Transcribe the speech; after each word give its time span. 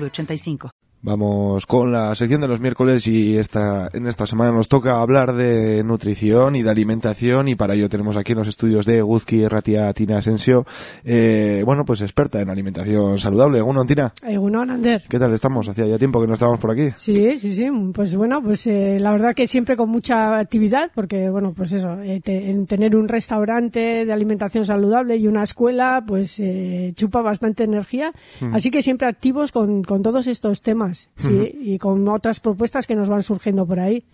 906985. 0.00 0.73
Vamos 1.04 1.66
con 1.66 1.92
la 1.92 2.14
sección 2.14 2.40
de 2.40 2.48
los 2.48 2.60
miércoles 2.60 3.06
y 3.08 3.36
esta, 3.36 3.90
en 3.92 4.06
esta 4.06 4.26
semana 4.26 4.52
nos 4.52 4.70
toca 4.70 5.02
hablar 5.02 5.34
de 5.34 5.84
nutrición 5.84 6.56
y 6.56 6.62
de 6.62 6.70
alimentación 6.70 7.46
y 7.46 7.56
para 7.56 7.74
ello 7.74 7.90
tenemos 7.90 8.16
aquí 8.16 8.32
en 8.32 8.38
los 8.38 8.48
estudios 8.48 8.86
de 8.86 9.02
Guzki 9.02 9.46
Ratia 9.46 9.92
Tina 9.92 10.16
Asensio, 10.16 10.64
eh, 11.04 11.62
bueno, 11.66 11.84
pues 11.84 12.00
experta 12.00 12.40
en 12.40 12.48
alimentación 12.48 13.18
saludable. 13.18 13.58
¿Egunon, 13.58 13.86
Tina? 13.86 14.14
Egunon, 14.22 14.70
Ander. 14.70 15.02
¿Qué 15.06 15.18
tal 15.18 15.34
estamos? 15.34 15.68
Hacía 15.68 15.84
ya 15.84 15.98
tiempo 15.98 16.22
que 16.22 16.26
no 16.26 16.32
estábamos 16.32 16.58
por 16.58 16.70
aquí. 16.70 16.88
Sí, 16.96 17.36
sí, 17.36 17.50
sí. 17.50 17.66
Pues 17.92 18.16
bueno, 18.16 18.40
pues 18.42 18.66
eh, 18.66 18.96
la 18.98 19.12
verdad 19.12 19.34
que 19.34 19.46
siempre 19.46 19.76
con 19.76 19.90
mucha 19.90 20.38
actividad 20.38 20.90
porque, 20.94 21.28
bueno, 21.28 21.52
pues 21.54 21.72
eso, 21.72 22.00
eh, 22.00 22.22
en 22.24 22.64
tener 22.64 22.96
un 22.96 23.08
restaurante 23.08 24.06
de 24.06 24.12
alimentación 24.14 24.64
saludable 24.64 25.18
y 25.18 25.26
una 25.26 25.42
escuela, 25.42 26.02
pues 26.06 26.40
eh, 26.40 26.94
chupa 26.96 27.20
bastante 27.20 27.64
energía. 27.64 28.10
Mm. 28.40 28.54
Así 28.54 28.70
que 28.70 28.80
siempre 28.80 29.06
activos 29.06 29.52
con, 29.52 29.82
con 29.82 30.02
todos 30.02 30.26
estos 30.28 30.62
temas. 30.62 30.93
Sí, 31.16 31.50
y 31.60 31.78
con 31.78 32.06
otras 32.08 32.40
propuestas 32.40 32.86
que 32.86 32.94
nos 32.94 33.08
van 33.08 33.22
surgiendo 33.22 33.66
por 33.66 33.80
ahí. 33.80 34.04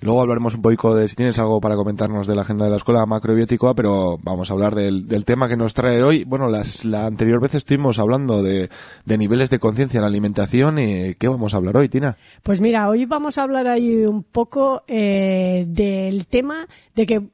Luego 0.00 0.20
hablaremos 0.20 0.54
un 0.54 0.62
poco 0.62 0.94
de 0.94 1.08
si 1.08 1.16
tienes 1.16 1.38
algo 1.38 1.60
para 1.60 1.76
comentarnos 1.76 2.26
de 2.26 2.34
la 2.34 2.42
agenda 2.42 2.64
de 2.64 2.70
la 2.70 2.76
escuela 2.76 3.04
macrobiótica, 3.06 3.74
pero 3.74 4.18
vamos 4.22 4.50
a 4.50 4.54
hablar 4.54 4.74
del, 4.74 5.06
del 5.06 5.24
tema 5.24 5.48
que 5.48 5.56
nos 5.56 5.74
trae 5.74 6.02
hoy. 6.02 6.24
Bueno, 6.24 6.48
las, 6.48 6.84
la 6.84 7.06
anterior 7.06 7.40
vez 7.40 7.54
estuvimos 7.54 7.98
hablando 7.98 8.42
de, 8.42 8.70
de 9.04 9.18
niveles 9.18 9.50
de 9.50 9.58
conciencia 9.58 9.98
en 9.98 10.02
la 10.02 10.08
alimentación 10.08 10.78
y 10.78 11.14
¿qué 11.14 11.28
vamos 11.28 11.54
a 11.54 11.58
hablar 11.58 11.76
hoy, 11.76 11.88
Tina? 11.88 12.16
Pues 12.42 12.60
mira, 12.60 12.88
hoy 12.88 13.04
vamos 13.06 13.38
a 13.38 13.42
hablar 13.42 13.66
ahí 13.66 14.04
un 14.04 14.22
poco 14.22 14.82
eh, 14.86 15.64
del 15.68 16.26
tema 16.26 16.66
de 16.94 17.06
que 17.06 17.28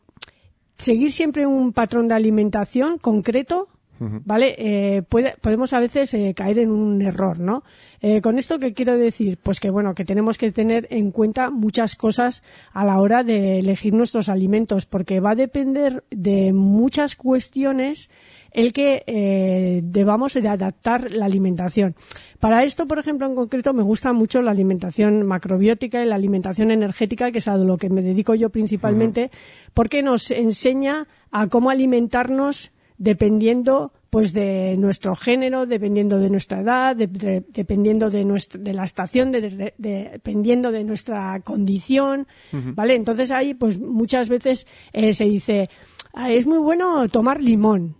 seguir 0.78 1.12
siempre 1.12 1.46
un 1.46 1.72
patrón 1.72 2.08
de 2.08 2.14
alimentación 2.14 2.98
concreto, 2.98 3.68
¿vale? 3.98 4.54
Eh, 4.58 5.02
puede- 5.02 5.34
podemos 5.40 5.72
a 5.72 5.80
veces 5.80 6.12
eh, 6.14 6.34
caer 6.34 6.58
en 6.58 6.70
un 6.70 7.00
error, 7.02 7.38
¿no? 7.40 7.62
Eh, 8.00 8.20
con 8.20 8.38
esto, 8.38 8.58
¿qué 8.58 8.72
quiero 8.74 8.96
decir? 8.96 9.38
Pues 9.42 9.60
que, 9.60 9.70
bueno, 9.70 9.92
que 9.94 10.04
tenemos 10.04 10.38
que 10.38 10.52
tener 10.52 10.86
en 10.90 11.10
cuenta 11.10 11.50
muchas 11.50 11.96
cosas 11.96 12.42
a 12.72 12.84
la 12.84 13.00
hora 13.00 13.24
de 13.24 13.58
elegir 13.58 13.94
nuestros 13.94 14.28
alimentos, 14.28 14.86
porque 14.86 15.20
va 15.20 15.30
a 15.30 15.34
depender 15.36 16.04
de 16.10 16.52
muchas 16.52 17.16
cuestiones 17.16 18.10
el 18.52 18.72
que 18.72 19.02
eh, 19.06 19.80
debamos 19.84 20.32
de 20.32 20.48
adaptar 20.48 21.10
la 21.10 21.26
alimentación. 21.26 21.94
Para 22.40 22.64
esto, 22.64 22.86
por 22.86 22.98
ejemplo, 22.98 23.26
en 23.26 23.34
concreto, 23.34 23.74
me 23.74 23.82
gusta 23.82 24.14
mucho 24.14 24.40
la 24.40 24.50
alimentación 24.50 25.26
macrobiótica 25.26 26.02
y 26.02 26.06
la 26.06 26.14
alimentación 26.14 26.70
energética, 26.70 27.30
que 27.32 27.38
es 27.38 27.48
a 27.48 27.56
lo 27.58 27.76
que 27.76 27.90
me 27.90 28.00
dedico 28.00 28.34
yo 28.34 28.48
principalmente, 28.48 29.30
porque 29.74 30.02
nos 30.02 30.30
enseña 30.30 31.06
a 31.30 31.48
cómo 31.48 31.68
alimentarnos 31.68 32.72
dependiendo 32.98 33.90
pues 34.10 34.32
de 34.32 34.76
nuestro 34.78 35.14
género, 35.14 35.66
dependiendo 35.66 36.18
de 36.18 36.30
nuestra 36.30 36.60
edad, 36.60 36.96
de- 36.96 37.06
de- 37.06 37.44
dependiendo 37.48 38.08
de, 38.08 38.24
nuestra, 38.24 38.60
de 38.60 38.72
la 38.72 38.84
estación, 38.84 39.30
de- 39.30 39.40
de- 39.42 39.74
de- 39.76 40.08
dependiendo 40.14 40.72
de 40.72 40.84
nuestra 40.84 41.40
condición, 41.40 42.26
¿vale? 42.74 42.94
Entonces 42.94 43.30
ahí 43.30 43.52
pues 43.54 43.80
muchas 43.80 44.28
veces 44.30 44.66
eh, 44.92 45.12
se 45.12 45.24
dice, 45.24 45.68
"Ah, 46.14 46.30
es 46.32 46.46
muy 46.46 46.58
bueno 46.58 47.06
tomar 47.08 47.42
limón, 47.42 47.96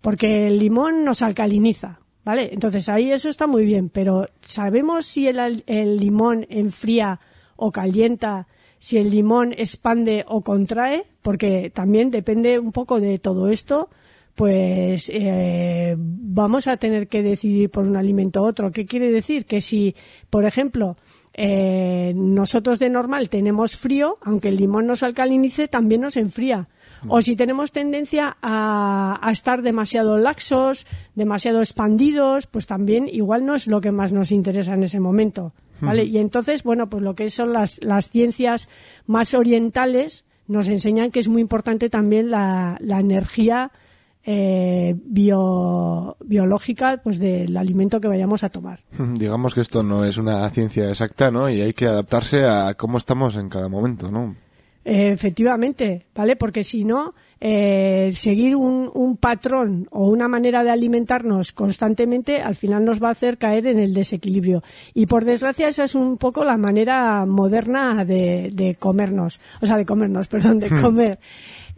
porque 0.00 0.46
el 0.46 0.58
limón 0.58 1.04
nos 1.04 1.20
alcaliniza, 1.20 2.00
¿vale? 2.24 2.48
Entonces 2.54 2.88
ahí 2.88 3.10
eso 3.12 3.28
está 3.28 3.46
muy 3.46 3.64
bien, 3.66 3.90
pero 3.90 4.26
¿sabemos 4.40 5.04
si 5.04 5.26
el, 5.28 5.62
el 5.66 5.96
limón 5.98 6.46
enfría 6.48 7.20
o 7.56 7.70
calienta, 7.70 8.46
si 8.78 8.96
el 8.96 9.10
limón 9.10 9.52
expande 9.52 10.24
o 10.26 10.40
contrae? 10.40 11.04
Porque 11.20 11.70
también 11.74 12.10
depende 12.10 12.58
un 12.58 12.72
poco 12.72 12.98
de 12.98 13.18
todo 13.18 13.48
esto, 13.50 13.90
pues 14.40 15.10
eh, 15.12 15.94
vamos 15.98 16.66
a 16.66 16.78
tener 16.78 17.08
que 17.08 17.22
decidir 17.22 17.68
por 17.68 17.84
un 17.84 17.94
alimento 17.94 18.40
u 18.40 18.46
otro. 18.46 18.72
¿Qué 18.72 18.86
quiere 18.86 19.12
decir? 19.12 19.44
Que 19.44 19.60
si, 19.60 19.94
por 20.30 20.46
ejemplo, 20.46 20.96
eh, 21.34 22.14
nosotros 22.16 22.78
de 22.78 22.88
normal 22.88 23.28
tenemos 23.28 23.76
frío, 23.76 24.14
aunque 24.22 24.48
el 24.48 24.56
limón 24.56 24.86
nos 24.86 25.02
alcalinice, 25.02 25.68
también 25.68 26.00
nos 26.00 26.16
enfría. 26.16 26.68
O 27.06 27.20
si 27.20 27.36
tenemos 27.36 27.72
tendencia 27.72 28.38
a, 28.40 29.18
a 29.20 29.30
estar 29.30 29.60
demasiado 29.60 30.16
laxos, 30.16 30.86
demasiado 31.14 31.58
expandidos, 31.58 32.46
pues 32.46 32.66
también 32.66 33.10
igual 33.12 33.44
no 33.44 33.54
es 33.54 33.66
lo 33.66 33.82
que 33.82 33.92
más 33.92 34.14
nos 34.14 34.32
interesa 34.32 34.72
en 34.72 34.84
ese 34.84 35.00
momento. 35.00 35.52
¿vale? 35.82 36.04
Y 36.04 36.16
entonces, 36.16 36.62
bueno, 36.62 36.88
pues 36.88 37.02
lo 37.02 37.14
que 37.14 37.28
son 37.28 37.52
las, 37.52 37.84
las 37.84 38.08
ciencias 38.08 38.70
más 39.06 39.34
orientales 39.34 40.24
nos 40.46 40.68
enseñan 40.68 41.10
que 41.10 41.20
es 41.20 41.28
muy 41.28 41.42
importante 41.42 41.90
también 41.90 42.30
la, 42.30 42.78
la 42.80 43.00
energía 43.00 43.70
eh, 44.24 44.94
bio- 45.04 46.16
biológica 46.24 47.00
pues 47.02 47.18
del 47.18 47.56
alimento 47.56 48.00
que 48.00 48.08
vayamos 48.08 48.44
a 48.44 48.48
tomar. 48.50 48.80
Digamos 49.14 49.54
que 49.54 49.60
esto 49.62 49.82
no 49.82 50.04
es 50.04 50.18
una 50.18 50.48
ciencia 50.50 50.88
exacta, 50.88 51.30
¿no? 51.30 51.48
Y 51.48 51.60
hay 51.60 51.72
que 51.72 51.86
adaptarse 51.86 52.44
a 52.44 52.74
cómo 52.74 52.98
estamos 52.98 53.36
en 53.36 53.48
cada 53.48 53.68
momento, 53.68 54.10
¿no? 54.10 54.36
Eh, 54.84 55.10
efectivamente, 55.12 56.06
¿vale? 56.14 56.36
Porque 56.36 56.64
si 56.64 56.84
no, 56.84 57.10
eh, 57.38 58.10
seguir 58.14 58.56
un, 58.56 58.90
un 58.94 59.18
patrón 59.18 59.86
o 59.90 60.08
una 60.08 60.26
manera 60.26 60.64
de 60.64 60.70
alimentarnos 60.70 61.52
constantemente 61.52 62.40
al 62.40 62.54
final 62.54 62.84
nos 62.86 63.02
va 63.02 63.08
a 63.08 63.12
hacer 63.12 63.36
caer 63.36 63.66
en 63.66 63.78
el 63.78 63.92
desequilibrio. 63.92 64.62
Y 64.94 65.04
por 65.04 65.24
desgracia 65.26 65.68
esa 65.68 65.84
es 65.84 65.94
un 65.94 66.16
poco 66.16 66.44
la 66.44 66.56
manera 66.56 67.26
moderna 67.26 68.06
de, 68.06 68.48
de 68.54 68.74
comernos, 68.74 69.38
o 69.60 69.66
sea, 69.66 69.76
de 69.76 69.84
comernos, 69.84 70.28
perdón, 70.28 70.58
de 70.60 70.70
comer. 70.70 71.18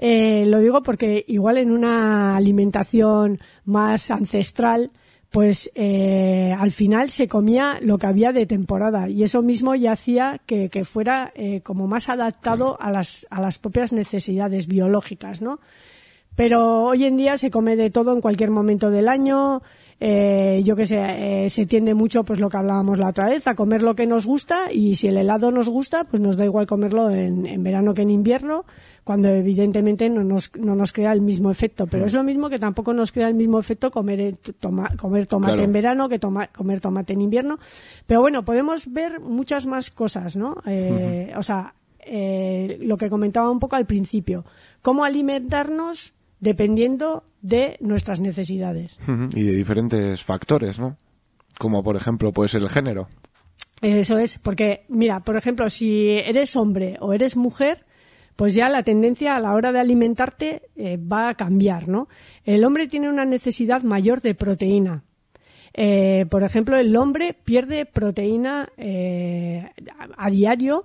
Eh, 0.05 0.47
lo 0.47 0.59
digo 0.59 0.83
porque 0.83 1.25
igual 1.29 1.59
en 1.59 1.71
una 1.71 2.35
alimentación 2.37 3.39
más 3.65 4.11
ancestral, 4.11 4.91
pues 5.31 5.71
eh, 5.77 6.53
al 6.59 6.73
final 6.73 7.09
se 7.11 7.29
comía 7.29 7.79
lo 7.81 7.99
que 7.99 8.09
había 8.09 8.33
de 8.33 8.45
temporada 8.47 9.09
y 9.09 9.23
eso 9.23 9.43
mismo 9.43 9.77
ya 9.77 9.93
hacía 9.93 10.41
que, 10.45 10.71
que 10.71 10.85
fuera 10.85 11.31
eh, 11.37 11.61
como 11.61 11.87
más 11.87 12.09
adaptado 12.09 12.77
a 12.81 12.91
las, 12.91 13.29
a 13.31 13.41
las 13.41 13.59
propias 13.59 13.93
necesidades 13.93 14.67
biológicas, 14.67 15.41
¿no? 15.41 15.61
Pero 16.35 16.83
hoy 16.83 17.05
en 17.05 17.17
día 17.17 17.39
se 17.39 17.53
come 17.53 17.77
de 17.77 17.91
todo 17.91 18.13
en 18.13 18.21
cualquier 18.21 18.51
momento 18.51 18.91
del 18.91 19.07
año. 19.09 19.63
eh, 20.01 20.63
yo 20.65 20.75
que 20.75 20.87
sé, 20.89 20.99
eh, 21.45 21.49
se 21.51 21.65
tiende 21.65 21.95
mucho, 21.95 22.25
pues 22.25 22.41
lo 22.41 22.49
que 22.49 22.57
hablábamos 22.57 22.99
la 22.99 23.11
otra 23.11 23.29
vez, 23.29 23.47
a 23.47 23.55
comer 23.55 23.83
lo 23.83 23.95
que 23.95 24.09
nos 24.09 24.27
gusta 24.27 24.73
y 24.73 24.97
si 24.97 25.07
el 25.07 25.17
helado 25.17 25.53
nos 25.53 25.69
gusta, 25.69 26.03
pues 26.03 26.21
nos 26.21 26.37
da 26.37 26.45
igual 26.45 26.67
comerlo 26.67 27.09
en, 27.11 27.47
en 27.47 27.63
verano 27.63 27.95
que 27.95 28.03
en 28.03 28.11
invierno, 28.11 28.65
cuando 29.05 29.29
evidentemente 29.29 30.09
no 30.09 30.23
nos, 30.23 30.51
no 30.57 30.75
nos 30.77 30.93
crea 30.93 31.13
el 31.13 31.21
mismo 31.23 31.51
efecto. 31.51 31.87
Pero 31.87 32.07
es 32.07 32.13
lo 32.13 32.23
mismo 32.23 32.49
que 32.49 32.59
tampoco 32.59 32.93
nos 32.93 33.11
crea 33.13 33.29
el 33.29 33.35
mismo 33.35 33.59
efecto 33.59 33.91
comer, 33.91 34.37
toma- 34.61 34.91
comer 34.97 35.27
tomate 35.27 35.53
Claro. 35.55 35.65
en 35.65 35.73
verano 35.73 36.09
que 36.09 36.19
toma- 36.19 36.47
comer 36.49 36.81
tomate 36.81 37.13
en 37.13 37.21
invierno. 37.21 37.59
Pero 38.07 38.21
bueno, 38.21 38.45
podemos 38.45 38.93
ver 38.93 39.19
muchas 39.21 39.67
más 39.67 39.91
cosas, 39.91 40.37
¿no? 40.37 40.57
Eh, 40.67 41.33
O 41.37 41.43
sea, 41.43 41.75
eh, 42.05 42.79
lo 42.83 42.97
que 42.97 43.09
comentaba 43.11 43.51
un 43.51 43.59
poco 43.61 43.77
al 43.77 43.87
principio, 43.87 44.45
cómo 44.83 45.05
alimentarnos 45.05 46.15
dependiendo 46.41 47.23
de 47.41 47.77
nuestras 47.81 48.21
necesidades. 48.21 48.99
Y 49.35 49.43
de 49.43 49.53
diferentes 49.53 50.23
factores, 50.25 50.79
¿no? 50.79 50.97
Como 51.59 51.83
por 51.85 51.95
ejemplo 51.97 52.33
puede 52.33 52.49
ser 52.49 52.63
el 52.63 52.69
género. 52.69 53.09
Eso 53.81 54.19
es, 54.19 54.39
porque 54.39 54.85
mira, 54.89 55.21
por 55.21 55.37
ejemplo, 55.37 55.69
si 55.71 56.09
eres 56.11 56.55
hombre 56.57 56.97
o 57.01 57.13
eres 57.13 57.37
mujer, 57.37 57.85
pues 58.37 58.55
ya 58.55 58.69
la 58.69 58.83
tendencia 58.83 59.37
a 59.37 59.41
la 59.41 59.55
hora 59.55 59.73
de 59.73 59.81
alimentarte 59.81 60.63
eh, 60.77 60.97
va 60.97 61.29
a 61.29 61.35
cambiar, 61.35 61.89
¿no? 61.89 62.09
El 62.45 62.65
hombre 62.65 62.89
tiene 62.89 63.09
una 63.09 63.25
necesidad 63.25 63.83
mayor 63.83 64.21
de 64.21 64.35
proteína. 64.35 65.05
Eh, 65.75 66.27
por 66.31 66.43
ejemplo, 66.43 66.77
el 66.77 66.95
hombre 66.97 67.35
pierde 67.45 67.87
proteína 67.87 68.69
eh, 68.77 69.71
a, 69.99 70.27
a 70.27 70.31
diario, 70.31 70.85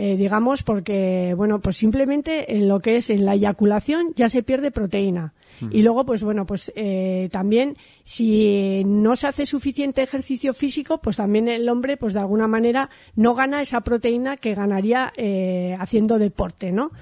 eh, 0.00 0.16
digamos, 0.16 0.62
porque, 0.62 1.34
bueno, 1.36 1.60
pues 1.60 1.76
simplemente 1.76 2.56
en 2.56 2.68
lo 2.68 2.78
que 2.78 2.98
es 2.98 3.10
en 3.10 3.24
la 3.24 3.34
eyaculación 3.34 4.12
ya 4.14 4.28
se 4.28 4.44
pierde 4.44 4.70
proteína. 4.70 5.34
Y 5.70 5.82
luego, 5.82 6.04
pues 6.04 6.22
bueno, 6.22 6.46
pues 6.46 6.72
eh, 6.76 7.28
también 7.32 7.74
si 8.04 8.82
no 8.84 9.16
se 9.16 9.26
hace 9.26 9.46
suficiente 9.46 10.02
ejercicio 10.02 10.54
físico, 10.54 10.98
pues 10.98 11.16
también 11.16 11.48
el 11.48 11.68
hombre, 11.68 11.96
pues 11.96 12.12
de 12.12 12.20
alguna 12.20 12.46
manera 12.46 12.90
no 13.16 13.34
gana 13.34 13.60
esa 13.60 13.80
proteína 13.80 14.36
que 14.36 14.54
ganaría 14.54 15.12
eh, 15.16 15.76
haciendo 15.78 16.18
deporte, 16.18 16.72
¿no? 16.72 16.92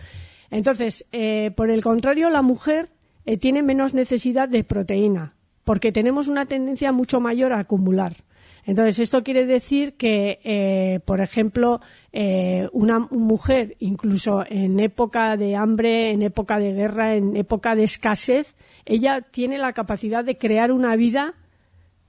Entonces, 0.51 1.07
eh, 1.13 1.53
por 1.57 1.71
el 1.71 1.83
contrario, 1.83 2.31
la 2.31 2.43
mujer 2.43 2.89
eh, 3.25 3.37
tiene 3.37 3.63
menos 3.63 3.95
necesidad 3.95 4.49
de 4.49 4.65
proteína, 4.65 5.35
porque 5.65 5.93
tenemos 5.93 6.29
una 6.29 6.47
tendencia 6.47 6.93
mucho 6.93 7.21
mayor 7.21 7.53
a 7.53 7.59
acumular. 7.59 8.17
Entonces, 8.67 8.99
esto 8.99 9.23
quiere 9.23 9.47
decir 9.47 9.95
que, 9.97 10.41
eh, 10.43 11.01
por 11.05 11.21
ejemplo, 11.21 11.81
eh, 12.13 12.69
una 12.73 12.99
mujer, 12.99 13.77
incluso 13.79 14.45
en 14.49 14.81
época 14.81 15.37
de 15.37 15.55
hambre, 15.55 16.11
en 16.11 16.23
época 16.23 16.59
de 16.59 16.73
guerra, 16.73 17.15
en 17.15 17.37
época 17.37 17.77
de 17.77 17.85
escasez, 17.85 18.57
ella 18.85 19.21
tiene 19.21 19.57
la 19.57 19.73
capacidad 19.73 20.25
de 20.25 20.37
crear 20.37 20.73
una 20.73 20.97
vida 20.97 21.35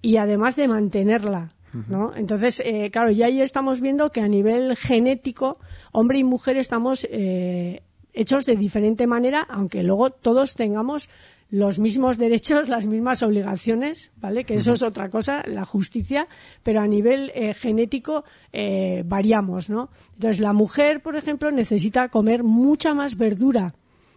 y 0.01 0.18
además 0.18 0.56
de 0.56 0.68
mantenerla. 0.68 1.54
¿no? 1.88 2.15
Entonces, 2.15 2.59
eh, 2.65 2.89
claro, 2.92 3.12
ya 3.12 3.27
ahí 3.27 3.42
estamos 3.42 3.81
viendo 3.81 4.12
que 4.12 4.21
a 4.21 4.27
nivel 4.27 4.75
genético, 4.75 5.59
hombre 5.92 6.18
y 6.18 6.24
mujer 6.24 6.57
estamos 6.57 7.07
eh, 7.12 7.83
hechos 8.13 8.45
de 8.48 8.56
diferente 8.56 9.06
manera, 9.06 9.45
aunque 9.48 9.83
luego 9.83 10.09
todos 10.09 10.56
tengamos 10.56 11.09
los 11.50 11.80
mismos 11.80 12.18
derechos, 12.18 12.68
las 12.68 12.88
mismas 12.88 13.24
obligaciones, 13.24 14.12
¿vale? 14.18 14.44
Que 14.44 14.56
eso 14.56 14.74
es 14.74 14.82
otra 14.84 15.10
cosa, 15.10 15.44
la 15.46 15.66
justicia, 15.66 16.28
pero 16.64 16.82
a 16.82 16.88
nivel 16.88 17.32
eh, 17.34 17.54
genético 17.54 18.26
eh, 18.52 19.04
variamos, 19.06 19.70
¿no? 19.70 19.90
Entonces, 20.16 20.40
la 20.40 20.54
mujer, 20.54 21.02
por 21.02 21.16
ejemplo, 21.16 21.50
necesita 21.52 22.10
comer 22.10 22.44
mucha 22.44 22.94
más 22.94 23.18
verdura 23.18 23.74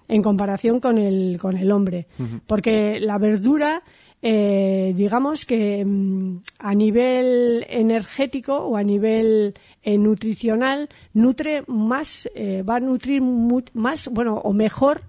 en 0.09 0.23
comparación 0.23 0.81
con 0.81 0.99
el, 0.99 1.39
con 1.41 1.57
el 1.57 1.71
hombre, 1.71 2.09
porque 2.49 2.99
la 2.99 3.17
verdura 3.19 3.81
eh, 4.23 4.93
digamos 4.95 5.47
que 5.47 5.85
mm, 5.85 6.43
a 6.59 6.75
nivel 6.75 7.65
energético 7.71 8.55
o 8.55 8.77
a 8.77 8.83
nivel 8.83 9.55
eh, 9.83 9.97
nutricional 9.97 10.89
nutre 11.15 11.63
más, 11.69 12.29
eh, 12.35 12.63
va 12.63 12.77
a 12.77 12.81
nutrir 12.81 13.23
más, 13.23 14.09
bueno, 14.09 14.35
o 14.35 14.53
mejor 14.53 15.01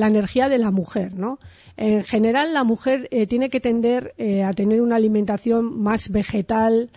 la 0.00 0.08
energía 0.08 0.48
de 0.48 0.58
la 0.58 0.70
mujer, 0.70 1.14
¿no? 1.14 1.38
En 1.76 2.02
general, 2.02 2.52
la 2.52 2.64
mujer 2.64 3.08
tiene 3.28 3.48
que 3.48 3.60
tender 3.60 4.14
a 4.44 4.52
tener 4.52 4.82
una 4.82 4.96
alimentación 4.96 5.80
más 5.80 6.10
vegetal, 6.10 6.90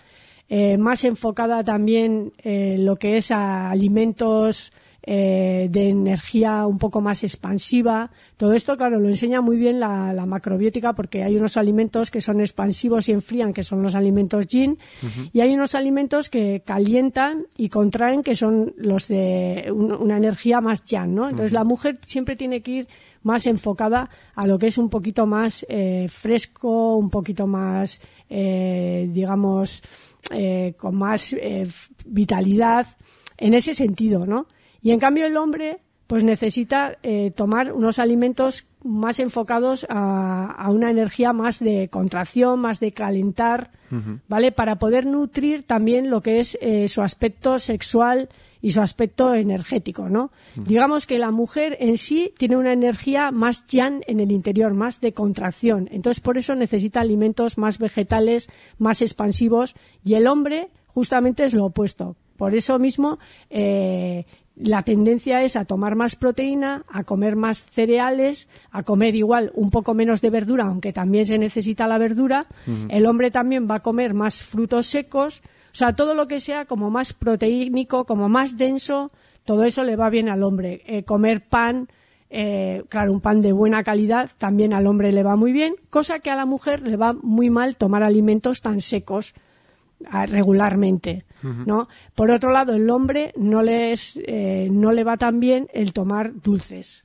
más 0.78 1.04
enfocada 1.04 1.64
también 1.64 2.32
en 2.42 2.84
lo 2.84 2.96
que 2.96 3.16
es 3.16 3.30
a 3.30 3.70
alimentos 3.70 4.72
eh, 5.06 5.68
de 5.70 5.90
energía 5.90 6.66
un 6.66 6.78
poco 6.78 7.02
más 7.02 7.24
expansiva. 7.24 8.10
Todo 8.38 8.54
esto, 8.54 8.74
claro, 8.78 8.98
lo 8.98 9.10
enseña 9.10 9.42
muy 9.42 9.58
bien 9.58 9.78
la, 9.78 10.24
macrobiótica 10.24 10.94
porque 10.94 11.22
hay 11.22 11.36
unos 11.36 11.58
alimentos 11.58 12.10
que 12.10 12.22
son 12.22 12.40
expansivos 12.40 13.10
y 13.10 13.12
enfrían, 13.12 13.52
que 13.52 13.64
son 13.64 13.82
los 13.82 13.94
alimentos 13.96 14.46
yin, 14.46 14.78
y 15.30 15.40
hay 15.42 15.52
unos 15.52 15.74
alimentos 15.74 16.30
que 16.30 16.62
calientan 16.64 17.44
y 17.54 17.68
contraen, 17.68 18.22
que 18.22 18.34
son 18.34 18.72
los 18.78 19.08
de 19.08 19.70
una 19.70 20.16
energía 20.16 20.62
más 20.62 20.86
yang, 20.86 21.14
¿no? 21.14 21.28
Entonces 21.28 21.52
la 21.52 21.64
mujer 21.64 21.98
siempre 22.06 22.34
tiene 22.34 22.62
que 22.62 22.70
ir 22.70 22.88
más 23.24 23.46
enfocada 23.46 24.08
a 24.34 24.46
lo 24.46 24.58
que 24.58 24.68
es 24.68 24.78
un 24.78 24.88
poquito 24.88 25.26
más 25.26 25.66
eh, 25.68 26.08
fresco, 26.08 26.96
un 26.96 27.10
poquito 27.10 27.46
más, 27.46 28.00
eh, 28.30 29.06
digamos, 29.12 29.82
con 30.78 30.96
más 30.96 31.36
vitalidad 32.06 32.86
en 33.36 33.52
ese 33.52 33.74
sentido, 33.74 34.24
¿no? 34.24 34.46
Y 34.84 34.92
en 34.92 35.00
cambio 35.00 35.26
el 35.26 35.36
hombre 35.36 35.78
pues 36.06 36.22
necesita 36.22 36.98
eh, 37.02 37.32
tomar 37.34 37.72
unos 37.72 37.98
alimentos 37.98 38.66
más 38.84 39.18
enfocados 39.18 39.86
a, 39.88 40.68
una 40.68 40.90
energía 40.90 41.32
más 41.32 41.58
de 41.58 41.88
contracción, 41.88 42.60
más 42.60 42.78
de 42.78 42.92
calentar, 42.92 43.70
¿vale? 44.28 44.52
Para 44.52 44.76
poder 44.76 45.06
nutrir 45.06 45.62
también 45.62 46.10
lo 46.10 46.20
que 46.20 46.40
es 46.40 46.58
eh, 46.60 46.88
su 46.88 47.00
aspecto 47.00 47.58
sexual 47.58 48.28
y 48.60 48.72
su 48.72 48.82
aspecto 48.82 49.34
energético, 49.34 50.10
¿no? 50.10 50.30
Digamos 50.56 51.06
que 51.06 51.18
la 51.18 51.30
mujer 51.30 51.78
en 51.80 51.96
sí 51.96 52.34
tiene 52.36 52.58
una 52.58 52.72
energía 52.72 53.30
más 53.30 53.66
yang 53.66 54.02
en 54.06 54.20
el 54.20 54.32
interior, 54.32 54.74
más 54.74 55.00
de 55.00 55.12
contracción. 55.12 55.88
Entonces, 55.90 56.20
por 56.20 56.36
eso 56.36 56.54
necesita 56.54 57.00
alimentos 57.00 57.56
más 57.56 57.78
vegetales, 57.78 58.50
más 58.78 59.00
expansivos, 59.00 59.74
y 60.04 60.14
el 60.14 60.26
hombre 60.26 60.68
justamente 60.86 61.44
es 61.44 61.54
lo 61.54 61.64
opuesto. 61.64 62.16
Por 62.36 62.54
eso 62.54 62.78
mismo, 62.78 63.18
eh, 63.48 64.26
la 64.56 64.82
tendencia 64.82 65.42
es 65.42 65.56
a 65.56 65.64
tomar 65.64 65.96
más 65.96 66.14
proteína, 66.14 66.84
a 66.88 67.02
comer 67.02 67.34
más 67.34 67.66
cereales, 67.66 68.48
a 68.70 68.84
comer 68.84 69.16
igual 69.16 69.50
un 69.54 69.70
poco 69.70 69.94
menos 69.94 70.20
de 70.20 70.30
verdura, 70.30 70.64
aunque 70.64 70.92
también 70.92 71.26
se 71.26 71.38
necesita 71.38 71.88
la 71.88 71.98
verdura. 71.98 72.46
El 72.88 73.06
hombre 73.06 73.30
también 73.30 73.68
va 73.68 73.76
a 73.76 73.82
comer 73.82 74.14
más 74.14 74.44
frutos 74.44 74.86
secos. 74.86 75.42
O 75.72 75.76
sea, 75.76 75.96
todo 75.96 76.14
lo 76.14 76.28
que 76.28 76.38
sea 76.38 76.66
como 76.66 76.88
más 76.88 77.12
proteínico, 77.12 78.04
como 78.04 78.28
más 78.28 78.56
denso, 78.56 79.10
todo 79.44 79.64
eso 79.64 79.82
le 79.82 79.96
va 79.96 80.08
bien 80.08 80.28
al 80.28 80.44
hombre. 80.44 80.82
Eh, 80.86 81.02
comer 81.02 81.48
pan, 81.48 81.88
eh, 82.30 82.84
claro, 82.88 83.12
un 83.12 83.20
pan 83.20 83.40
de 83.40 83.52
buena 83.52 83.82
calidad 83.82 84.30
también 84.38 84.72
al 84.72 84.86
hombre 84.86 85.10
le 85.10 85.24
va 85.24 85.34
muy 85.34 85.50
bien, 85.50 85.74
cosa 85.90 86.20
que 86.20 86.30
a 86.30 86.36
la 86.36 86.46
mujer 86.46 86.82
le 86.82 86.96
va 86.96 87.12
muy 87.12 87.50
mal 87.50 87.76
tomar 87.76 88.04
alimentos 88.04 88.62
tan 88.62 88.80
secos 88.80 89.34
regularmente, 90.26 91.24
¿no? 91.42 91.88
Por 92.14 92.30
otro 92.30 92.50
lado, 92.50 92.74
el 92.74 92.88
hombre 92.90 93.32
no 93.36 93.62
le, 93.62 93.94
eh, 94.16 94.68
no 94.70 94.92
le 94.92 95.04
va 95.04 95.16
tan 95.16 95.40
bien 95.40 95.68
el 95.72 95.92
tomar 95.92 96.40
dulces. 96.40 97.04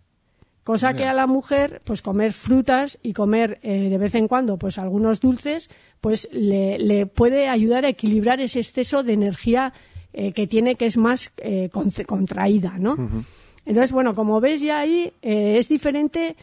Cosa 0.63 0.94
que 0.94 1.06
a 1.06 1.13
la 1.13 1.25
mujer, 1.25 1.81
pues 1.84 2.04
comer 2.04 2.31
frutas 2.31 3.00
y 3.01 3.13
comer 3.13 3.60
eh, 3.63 3.90
de 3.90 3.98
vez 3.98 4.13
en 4.13 4.28
cuando, 4.28 4.57
pues 4.57 4.78
algunos 4.78 5.19
dulces, 5.19 5.69
pues 6.00 6.30
le, 6.31 7.07
puede 7.07 7.50
ayudar 7.50 7.86
a 7.86 7.90
equilibrar 7.90 8.40
ese 8.40 8.60
exceso 8.60 9.01
de 9.01 9.13
energía 9.13 9.74
eh, 10.13 10.31
que 10.31 10.46
tiene, 10.46 10.75
que 10.75 10.86
es 10.86 10.98
más 10.98 11.34
contraída, 12.06 12.75
¿no? 12.78 12.98
Entonces, 13.66 13.92
bueno, 13.92 14.13
como 14.13 14.40
ves 14.40 14.62
ya 14.62 14.80
ahí, 14.80 15.12
es 15.22 15.68
diferente 15.69 16.36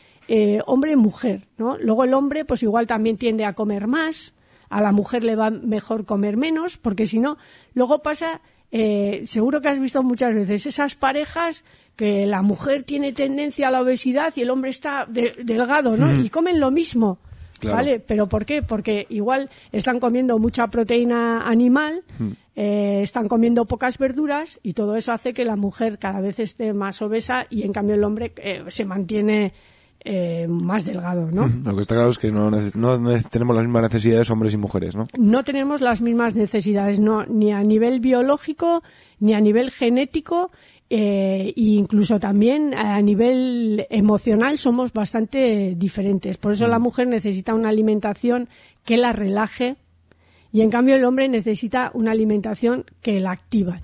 hombre-mujer, 0.67 1.47
¿no? 1.56 1.79
Luego 1.79 2.03
el 2.03 2.12
hombre, 2.12 2.44
pues 2.44 2.64
igual 2.64 2.88
también 2.88 3.17
tiende 3.17 3.44
a 3.44 3.53
comer 3.53 3.87
más, 3.87 4.35
a 4.68 4.80
la 4.80 4.92
mujer 4.92 5.24
le 5.24 5.36
va 5.36 5.50
mejor 5.50 6.04
comer 6.04 6.36
menos, 6.36 6.76
porque 6.76 7.06
si 7.06 7.18
no, 7.18 7.38
luego 7.74 8.02
pasa, 8.02 8.40
eh, 8.72 9.24
seguro 9.26 9.60
que 9.60 9.68
has 9.68 9.78
visto 9.78 10.02
muchas 10.02 10.34
veces 10.34 10.66
esas 10.66 10.94
parejas 10.94 11.64
que 11.96 12.26
la 12.26 12.42
mujer 12.42 12.82
tiene 12.82 13.12
tendencia 13.12 13.68
a 13.68 13.70
la 13.70 13.80
obesidad 13.80 14.32
y 14.36 14.42
el 14.42 14.50
hombre 14.50 14.70
está 14.70 15.06
delgado, 15.06 15.96
¿no? 15.96 16.20
Y 16.22 16.28
comen 16.28 16.60
lo 16.60 16.70
mismo. 16.70 17.18
¿Vale? 17.62 18.00
¿Pero 18.00 18.28
por 18.28 18.44
qué? 18.44 18.62
Porque 18.62 19.06
igual 19.08 19.48
están 19.72 19.98
comiendo 19.98 20.38
mucha 20.38 20.66
proteína 20.69 21.48
animal, 21.48 22.04
eh, 22.54 23.00
están 23.02 23.28
comiendo 23.28 23.64
pocas 23.64 23.96
verduras 23.96 24.60
y 24.62 24.74
todo 24.74 24.94
eso 24.94 25.12
hace 25.12 25.32
que 25.32 25.46
la 25.46 25.56
mujer 25.56 25.98
cada 25.98 26.20
vez 26.20 26.38
esté 26.38 26.74
más 26.74 27.00
obesa 27.00 27.46
y 27.48 27.62
en 27.62 27.72
cambio 27.72 27.94
el 27.94 28.04
hombre 28.04 28.32
eh, 28.36 28.64
se 28.69 28.84
mantiene 28.84 29.54
eh, 30.08 30.47
más 30.49 30.85
delgado, 30.85 31.32
¿no? 31.32 31.49
Lo 31.64 31.75
que 31.75 31.82
está 31.82 31.97
claro 31.97 32.11
es 32.11 32.19
que 32.19 32.31
no, 32.31 32.49
tenemos 33.29 33.56
las 33.56 33.64
mismas 33.64 33.82
necesidades 33.82 34.31
hombres 34.31 34.55
y 34.55 34.56
mujeres, 34.56 34.94
¿no? 34.94 35.08
No 35.19 35.43
tenemos 35.43 35.81
las 35.81 36.00
mismas 36.00 36.37
necesidades, 36.37 37.00
no, 37.00 37.26
ni 37.26 37.53
a 37.53 37.64
nivel 37.64 37.99
biológico, 37.99 38.84
ni 39.19 39.34
a 39.34 39.41
nivel 39.41 39.72
genético, 39.72 40.53
eh, 40.91 41.53
e 41.56 41.60
incluso 41.60 42.20
también 42.20 42.72
a 42.72 43.03
nivel 43.03 43.84
emocional 43.91 44.58
somos 44.58 44.93
bastante 44.93 45.75
diferentes. 45.77 46.39
Por 46.39 46.53
eso 46.53 46.69
la 46.69 46.79
mm. 46.79 46.82
mujer 46.82 47.08
necesita 47.08 47.53
una 47.55 47.70
alimentación 47.70 48.48
que 48.84 48.98
la 48.98 49.13
relaje 49.13 49.75
y 50.53 50.60
en 50.60 50.70
cambio 50.70 50.94
el 50.94 51.05
hombre 51.05 51.29
necesita 51.29 51.91
una 51.94 52.13
alimentación 52.13 52.84
que 53.03 53.19
la 53.19 53.32
activa. 53.32 53.81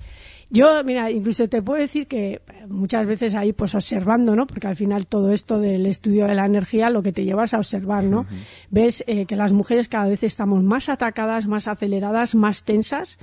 Yo, 0.53 0.83
mira, 0.83 1.09
incluso 1.09 1.49
te 1.49 1.63
puedo 1.63 1.81
decir 1.81 2.05
que 2.05 2.39
muchas 2.69 3.07
veces 3.07 3.33
ahí, 3.33 3.53
pues 3.53 3.73
observando, 3.73 4.35
¿no? 4.35 4.45
Porque 4.45 4.67
al 4.67 4.75
final 4.75 5.07
todo 5.07 5.31
esto 5.31 5.59
del 5.59 5.87
estudio 5.87 6.27
de 6.27 6.35
la 6.35 6.45
energía 6.45 6.91
lo 6.91 7.01
que 7.01 7.11
te 7.11 7.25
llevas 7.25 7.55
a 7.55 7.57
observar, 7.57 8.03
¿no? 8.03 8.27
Ves 8.69 9.03
eh, 9.07 9.25
que 9.25 9.35
las 9.35 9.51
mujeres 9.51 9.89
cada 9.89 10.07
vez 10.07 10.21
estamos 10.21 10.61
más 10.61 10.89
atacadas, 10.89 11.47
más 11.47 11.67
aceleradas, 11.67 12.35
más 12.35 12.65
tensas. 12.65 13.17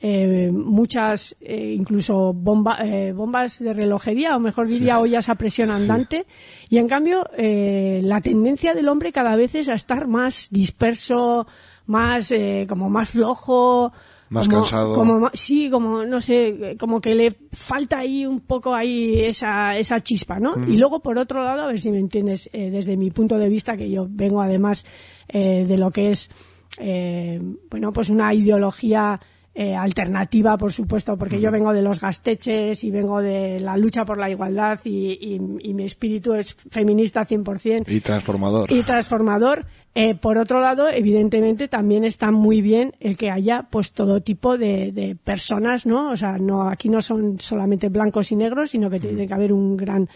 Eh, 0.00 0.50
muchas 0.52 1.36
eh, 1.40 1.76
incluso 1.78 2.32
bomba, 2.32 2.78
bombas 3.14 3.60
de 3.60 3.72
relojería 3.72 4.36
o 4.36 4.40
mejor 4.40 4.66
diría 4.66 4.98
ollas 4.98 5.28
a 5.28 5.36
presión 5.36 5.70
andante 5.70 6.26
y 6.68 6.78
en 6.78 6.88
cambio 6.88 7.24
la 7.38 8.20
tendencia 8.20 8.74
del 8.74 8.88
hombre 8.88 9.12
cada 9.12 9.36
vez 9.36 9.54
es 9.54 9.68
a 9.68 9.74
estar 9.74 10.08
más 10.08 10.48
disperso 10.50 11.46
más 11.86 12.34
como 12.68 12.90
más 12.90 13.10
flojo 13.10 13.92
más 14.34 14.48
cansado. 14.48 14.94
Como, 14.94 15.30
sí, 15.32 15.70
como, 15.70 16.04
no 16.04 16.20
sé, 16.20 16.76
como 16.78 17.00
que 17.00 17.14
le 17.14 17.36
falta 17.52 17.98
ahí 17.98 18.26
un 18.26 18.40
poco 18.40 18.74
ahí 18.74 19.20
esa, 19.20 19.78
esa 19.78 20.02
chispa, 20.02 20.38
¿no? 20.38 20.54
Y 20.68 20.76
luego, 20.76 21.00
por 21.00 21.18
otro 21.18 21.42
lado, 21.42 21.62
a 21.62 21.66
ver 21.66 21.80
si 21.80 21.90
me 21.90 21.98
entiendes, 21.98 22.50
eh, 22.52 22.70
desde 22.70 22.96
mi 22.96 23.10
punto 23.10 23.38
de 23.38 23.48
vista, 23.48 23.76
que 23.76 23.88
yo 23.88 24.06
vengo 24.10 24.42
además 24.42 24.84
eh, 25.28 25.64
de 25.66 25.76
lo 25.76 25.90
que 25.90 26.10
es, 26.10 26.30
eh, 26.78 27.40
bueno, 27.70 27.92
pues 27.92 28.10
una 28.10 28.34
ideología 28.34 29.20
eh, 29.56 29.76
alternativa, 29.76 30.58
por 30.58 30.72
supuesto, 30.72 31.16
porque 31.16 31.40
yo 31.40 31.52
vengo 31.52 31.72
de 31.72 31.80
los 31.80 32.00
gasteches 32.00 32.82
y 32.82 32.90
vengo 32.90 33.20
de 33.22 33.60
la 33.60 33.76
lucha 33.76 34.04
por 34.04 34.18
la 34.18 34.28
igualdad 34.28 34.80
y, 34.84 35.38
mi 35.38 35.84
espíritu 35.84 36.34
es 36.34 36.54
feminista 36.54 37.24
100%. 37.24 37.84
Y 37.86 38.00
transformador. 38.00 38.72
Y 38.72 38.82
transformador. 38.82 39.64
Eh, 39.96 40.16
por 40.16 40.38
otro 40.38 40.60
lado, 40.60 40.88
evidentemente, 40.88 41.68
también 41.68 42.04
está 42.04 42.32
muy 42.32 42.60
bien 42.60 42.94
el 42.98 43.16
que 43.16 43.30
haya 43.30 43.66
pues 43.70 43.92
todo 43.92 44.20
tipo 44.20 44.58
de, 44.58 45.16
personas, 45.22 45.86
¿no? 45.86 46.10
O 46.10 46.16
sea, 46.16 46.36
no 46.38 46.68
aquí 46.68 46.88
no 46.88 47.00
son 47.00 47.38
solamente 47.38 47.88
blancos 47.88 48.32
y 48.32 48.36
negros, 48.36 48.70
sino 48.70 48.90
que 48.90 48.98
tiene 48.98 49.28
que 49.28 49.34
haber 49.34 49.52
un 49.52 49.76
gran 49.76 50.08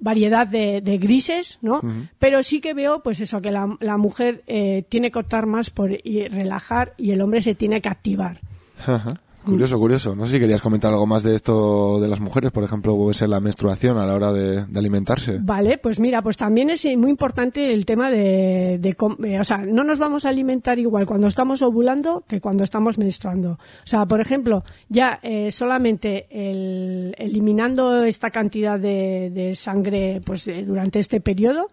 variedad 0.00 0.46
de, 0.46 0.98
grises, 0.98 1.58
¿no? 1.60 1.82
Pero 2.18 2.42
sí 2.42 2.60
que 2.60 2.72
veo, 2.72 3.02
pues 3.02 3.20
eso, 3.20 3.42
que 3.42 3.50
la, 3.50 3.76
la 3.80 3.98
mujer 3.98 4.44
eh, 4.46 4.84
tiene 4.88 5.10
que 5.10 5.18
optar 5.18 5.44
más 5.44 5.68
por 5.68 5.90
relajar 5.90 6.94
y 6.96 7.10
el 7.10 7.20
hombre 7.20 7.42
se 7.42 7.54
tiene 7.54 7.82
que 7.82 7.88
activar. 7.90 8.40
Curioso, 9.44 9.78
curioso. 9.78 10.14
No 10.14 10.26
sé 10.26 10.34
si 10.34 10.40
querías 10.40 10.60
comentar 10.60 10.92
algo 10.92 11.06
más 11.06 11.22
de 11.22 11.34
esto 11.34 12.00
de 12.00 12.08
las 12.08 12.20
mujeres, 12.20 12.52
por 12.52 12.64
ejemplo, 12.64 12.96
puede 12.96 13.14
ser 13.14 13.28
la 13.28 13.40
menstruación 13.40 13.98
a 13.98 14.06
la 14.06 14.14
hora 14.14 14.32
de, 14.32 14.66
alimentarse. 14.76 15.38
Vale, 15.40 15.78
pues 15.78 16.00
mira, 16.00 16.22
pues 16.22 16.36
también 16.36 16.70
es 16.70 16.84
muy 16.96 17.10
importante 17.10 17.72
el 17.72 17.86
tema 17.86 18.10
de, 18.10 18.74
eh, 18.74 19.40
o 19.40 19.44
sea, 19.44 19.58
no 19.58 19.84
nos 19.84 19.98
vamos 19.98 20.24
a 20.24 20.28
alimentar 20.28 20.78
igual 20.78 21.06
cuando 21.06 21.28
estamos 21.28 21.62
ovulando 21.62 22.24
que 22.28 22.40
cuando 22.40 22.64
estamos 22.64 22.98
menstruando. 22.98 23.52
O 23.52 23.86
sea, 23.86 24.06
por 24.06 24.20
ejemplo, 24.20 24.64
ya 24.88 25.18
eh, 25.22 25.50
solamente 25.50 26.26
el, 26.30 27.14
eliminando 27.18 28.04
esta 28.04 28.30
cantidad 28.30 28.78
de, 28.78 29.52
sangre, 29.54 30.20
pues 30.24 30.48
durante 30.66 30.98
este 30.98 31.20
periodo, 31.20 31.68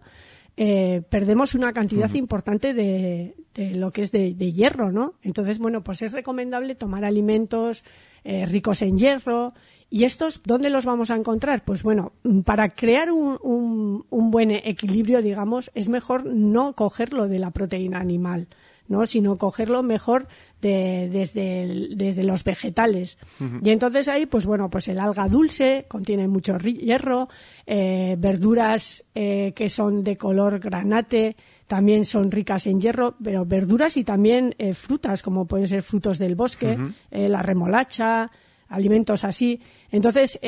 eh, 0.56 1.02
perdemos 1.10 1.54
una 1.54 1.72
cantidad 1.72 2.12
importante 2.14 2.72
de, 2.72 3.34
lo 3.74 3.90
que 3.90 4.02
es 4.02 4.12
de, 4.12 4.34
hierro, 4.34 4.90
¿no? 4.90 5.14
Entonces, 5.22 5.58
bueno, 5.58 5.84
pues 5.84 6.02
es 6.02 6.12
recomendable 6.12 6.74
tomar 6.74 7.04
alimentos 7.04 7.84
eh, 8.24 8.46
ricos 8.46 8.82
en 8.82 8.98
hierro. 8.98 9.52
¿Y 9.88 10.04
estos 10.04 10.42
dónde 10.44 10.70
los 10.70 10.84
vamos 10.84 11.10
a 11.10 11.16
encontrar? 11.16 11.64
Pues 11.64 11.82
bueno, 11.82 12.12
para 12.44 12.70
crear 12.70 13.12
un, 13.12 14.04
un 14.10 14.30
buen 14.30 14.50
equilibrio, 14.50 15.20
digamos, 15.20 15.70
es 15.74 15.88
mejor 15.88 16.26
no 16.26 16.72
cogerlo 16.72 17.28
de 17.28 17.38
la 17.38 17.50
proteína 17.50 18.00
animal. 18.00 18.48
¿No? 18.88 19.06
sino 19.06 19.36
cogerlo 19.36 19.82
mejor 19.82 20.26
de, 20.60 21.08
desde, 21.12 21.94
desde 21.94 22.24
los 22.24 22.44
vegetales. 22.44 23.18
Y 23.62 23.70
entonces 23.70 24.08
ahí, 24.08 24.26
pues 24.26 24.46
bueno, 24.46 24.70
pues 24.70 24.88
el 24.88 24.98
alga 24.98 25.28
dulce 25.28 25.86
contiene 25.88 26.28
mucho 26.28 26.58
hierro, 26.58 27.28
eh, 27.66 28.16
verduras 28.18 29.04
eh, 29.14 29.52
que 29.54 29.68
son 29.68 30.02
de 30.04 30.16
color 30.16 30.58
granate 30.58 31.36
también 31.66 32.04
son 32.04 32.30
ricas 32.30 32.68
en 32.68 32.80
hierro, 32.80 33.16
pero 33.20 33.44
verduras 33.44 33.96
y 33.96 34.04
también 34.04 34.54
eh, 34.58 34.72
frutas, 34.72 35.20
como 35.20 35.46
pueden 35.46 35.66
ser 35.66 35.82
frutos 35.82 36.16
del 36.16 36.36
bosque, 36.36 36.78
la 37.10 37.42
remolacha, 37.42 38.30
alimentos 38.68 39.24
así. 39.24 39.60
Entonces, 39.90 40.38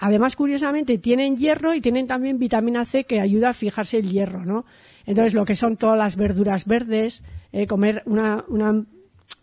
además, 0.00 0.34
curiosamente, 0.34 0.98
tienen 0.98 1.36
hierro 1.36 1.72
y 1.72 1.80
tienen 1.80 2.08
también 2.08 2.40
vitamina 2.40 2.84
C 2.84 3.04
que 3.04 3.20
ayuda 3.20 3.50
a 3.50 3.52
fijarse 3.52 3.98
el 3.98 4.10
hierro, 4.10 4.44
¿no? 4.44 4.64
Entonces, 5.06 5.34
lo 5.34 5.44
que 5.44 5.54
son 5.54 5.76
todas 5.76 5.98
las 5.98 6.16
verduras 6.16 6.66
verdes, 6.66 7.22
eh, 7.56 7.68
comer 7.68 8.02
una, 8.06 8.44
una, 8.48 8.84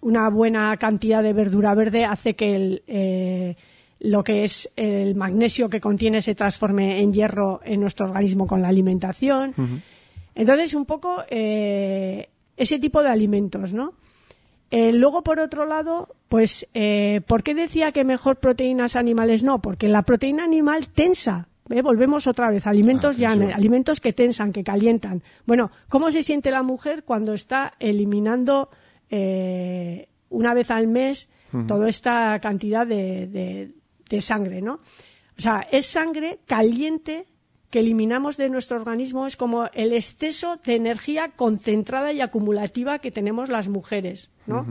una, 0.02 0.30
buena 0.30 0.76
cantidad 0.76 1.24
de 1.24 1.32
verdura 1.32 1.74
verde 1.74 2.04
hace 2.04 2.36
que 2.36 2.54
el, 2.58 2.84
eh, 2.86 3.56
lo 4.00 4.22
que 4.22 4.44
es 4.44 4.70
el 4.76 5.16
magnesio 5.16 5.70
que 5.70 5.80
contiene 5.80 6.22
se 6.22 6.36
transforme 6.36 7.02
en 7.02 7.14
hierro 7.14 7.62
en 7.64 7.80
nuestro 7.80 8.08
organismo 8.08 8.48
con 8.48 8.62
la 8.62 8.68
alimentación. 8.68 9.54
Entonces, 10.36 10.74
un 10.74 10.86
poco 10.86 11.24
eh, 11.30 12.28
ese 12.58 12.80
tipo 12.80 13.02
de 13.02 13.08
alimentos, 13.10 13.72
¿no? 13.72 13.94
luego, 14.74 15.22
por 15.22 15.40
otro 15.40 15.66
lado, 15.66 16.16
pues, 16.28 16.68
¿por 17.28 17.44
qué 17.44 17.56
decía 17.56 17.94
que 17.94 18.04
mejor 18.04 18.40
proteínas 18.40 18.98
animales 18.98 19.42
no? 19.44 19.62
Porque 19.62 19.88
la 19.88 20.02
proteína 20.02 20.44
animal 20.44 20.88
tensa, 20.88 21.48
Volvemos 21.82 22.28
otra 22.28 22.50
vez, 22.50 22.68
alimentos 22.68 23.22
ah, 23.22 23.32
alimentos 23.32 24.02
que 24.02 24.12
tensan, 24.12 24.52
que 24.52 24.64
calientan. 24.64 25.24
Bueno, 25.46 25.72
¿cómo 25.88 26.12
se 26.12 26.24
siente 26.24 26.52
la 26.52 26.64
mujer 26.64 27.04
cuando 27.04 27.34
está 27.34 27.74
eliminando 27.80 28.70
eh, 29.10 30.10
una 30.30 30.54
vez 30.54 30.72
al 30.72 30.88
mes 30.88 31.30
toda 31.68 31.90
esta 31.90 32.40
cantidad 32.40 32.88
de, 32.88 33.72
sangre, 34.20 34.62
¿no? 34.62 34.76
O 34.76 35.42
sea, 35.42 35.68
es 35.72 35.86
sangre 35.86 36.40
caliente 36.46 37.26
que 37.70 37.80
eliminamos 37.80 38.38
de 38.38 38.50
nuestro 38.50 38.78
organismo, 38.78 39.26
es 39.28 39.38
como 39.38 39.68
el 39.74 39.94
exceso 39.94 40.58
de 40.58 40.76
energía 40.76 41.32
concentrada 41.36 42.12
y 42.12 42.22
acumulativa 42.22 43.00
que 43.00 43.12
tenemos 43.12 43.50
las 43.50 43.68
mujeres, 43.68 44.30
¿no? 44.46 44.66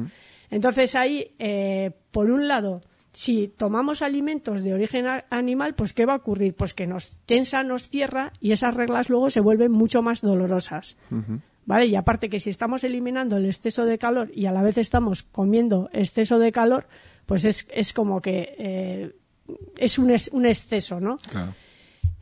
Entonces 0.51 0.95
ahí, 0.95 1.33
eh, 1.39 1.93
por 2.11 2.31
un 2.31 2.49
lado, 2.49 2.83
si 3.13 3.49
tomamos 3.49 4.03
alimentos 4.03 4.63
de 4.63 4.75
origen 4.75 5.07
animal, 5.31 5.75
pues 5.75 5.93
¿qué 5.93 6.07
va 6.07 6.15
a 6.15 6.17
ocurrir? 6.17 6.55
Pues 6.55 6.75
que 6.75 6.87
nos 6.87 7.11
tensa, 7.27 7.63
nos 7.63 7.89
cierra 7.89 8.33
y 8.41 8.53
esas 8.53 8.75
reglas 8.75 9.11
luego 9.11 9.31
se 9.31 9.41
vuelven 9.41 9.73
mucho 9.73 10.03
más 10.03 10.21
dolorosas. 10.21 10.97
¿Vale? 11.67 11.87
Y 11.87 11.97
aparte 11.97 12.29
que 12.29 12.41
si 12.41 12.51
estamos 12.51 12.85
eliminando 12.85 13.37
el 13.37 13.47
exceso 13.47 13.85
de 13.85 13.99
calor 13.99 14.31
y 14.35 14.47
a 14.47 14.53
la 14.53 14.63
vez 14.63 14.79
estamos 14.79 15.23
comiendo 15.23 15.89
exceso 15.93 16.39
de 16.39 16.53
calor, 16.53 16.87
pues 17.27 17.45
es, 17.45 17.67
es 17.73 17.93
como 17.93 18.21
que 18.21 18.55
eh, 18.59 19.13
es 19.77 19.99
un, 19.99 20.13
un, 20.33 20.47
exceso, 20.47 21.01
¿no? 21.01 21.17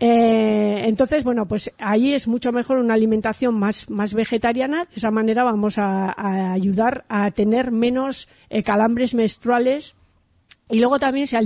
Eh, 0.00 0.83
entonces, 0.85 1.25
bueno, 1.25 1.47
pues 1.47 1.73
ahí 1.78 2.14
es 2.14 2.28
mucho 2.28 2.52
mejor 2.52 2.78
una 2.78 2.95
alimentación 2.95 3.59
más, 3.59 3.90
más 3.90 4.14
vegetariana. 4.14 4.85
De 4.85 4.97
esa 4.97 5.11
manera 5.11 5.45
vamos 5.45 5.78
a, 5.78 6.52
ayudar 6.52 7.04
a 7.09 7.30
tener 7.30 7.73
menos 7.73 8.28
eh, 8.50 8.62
calambres 8.62 9.14
menstruales 9.14 9.97
y 10.68 10.78
luego 10.78 10.98
también 10.98 11.26
si, 11.26 11.37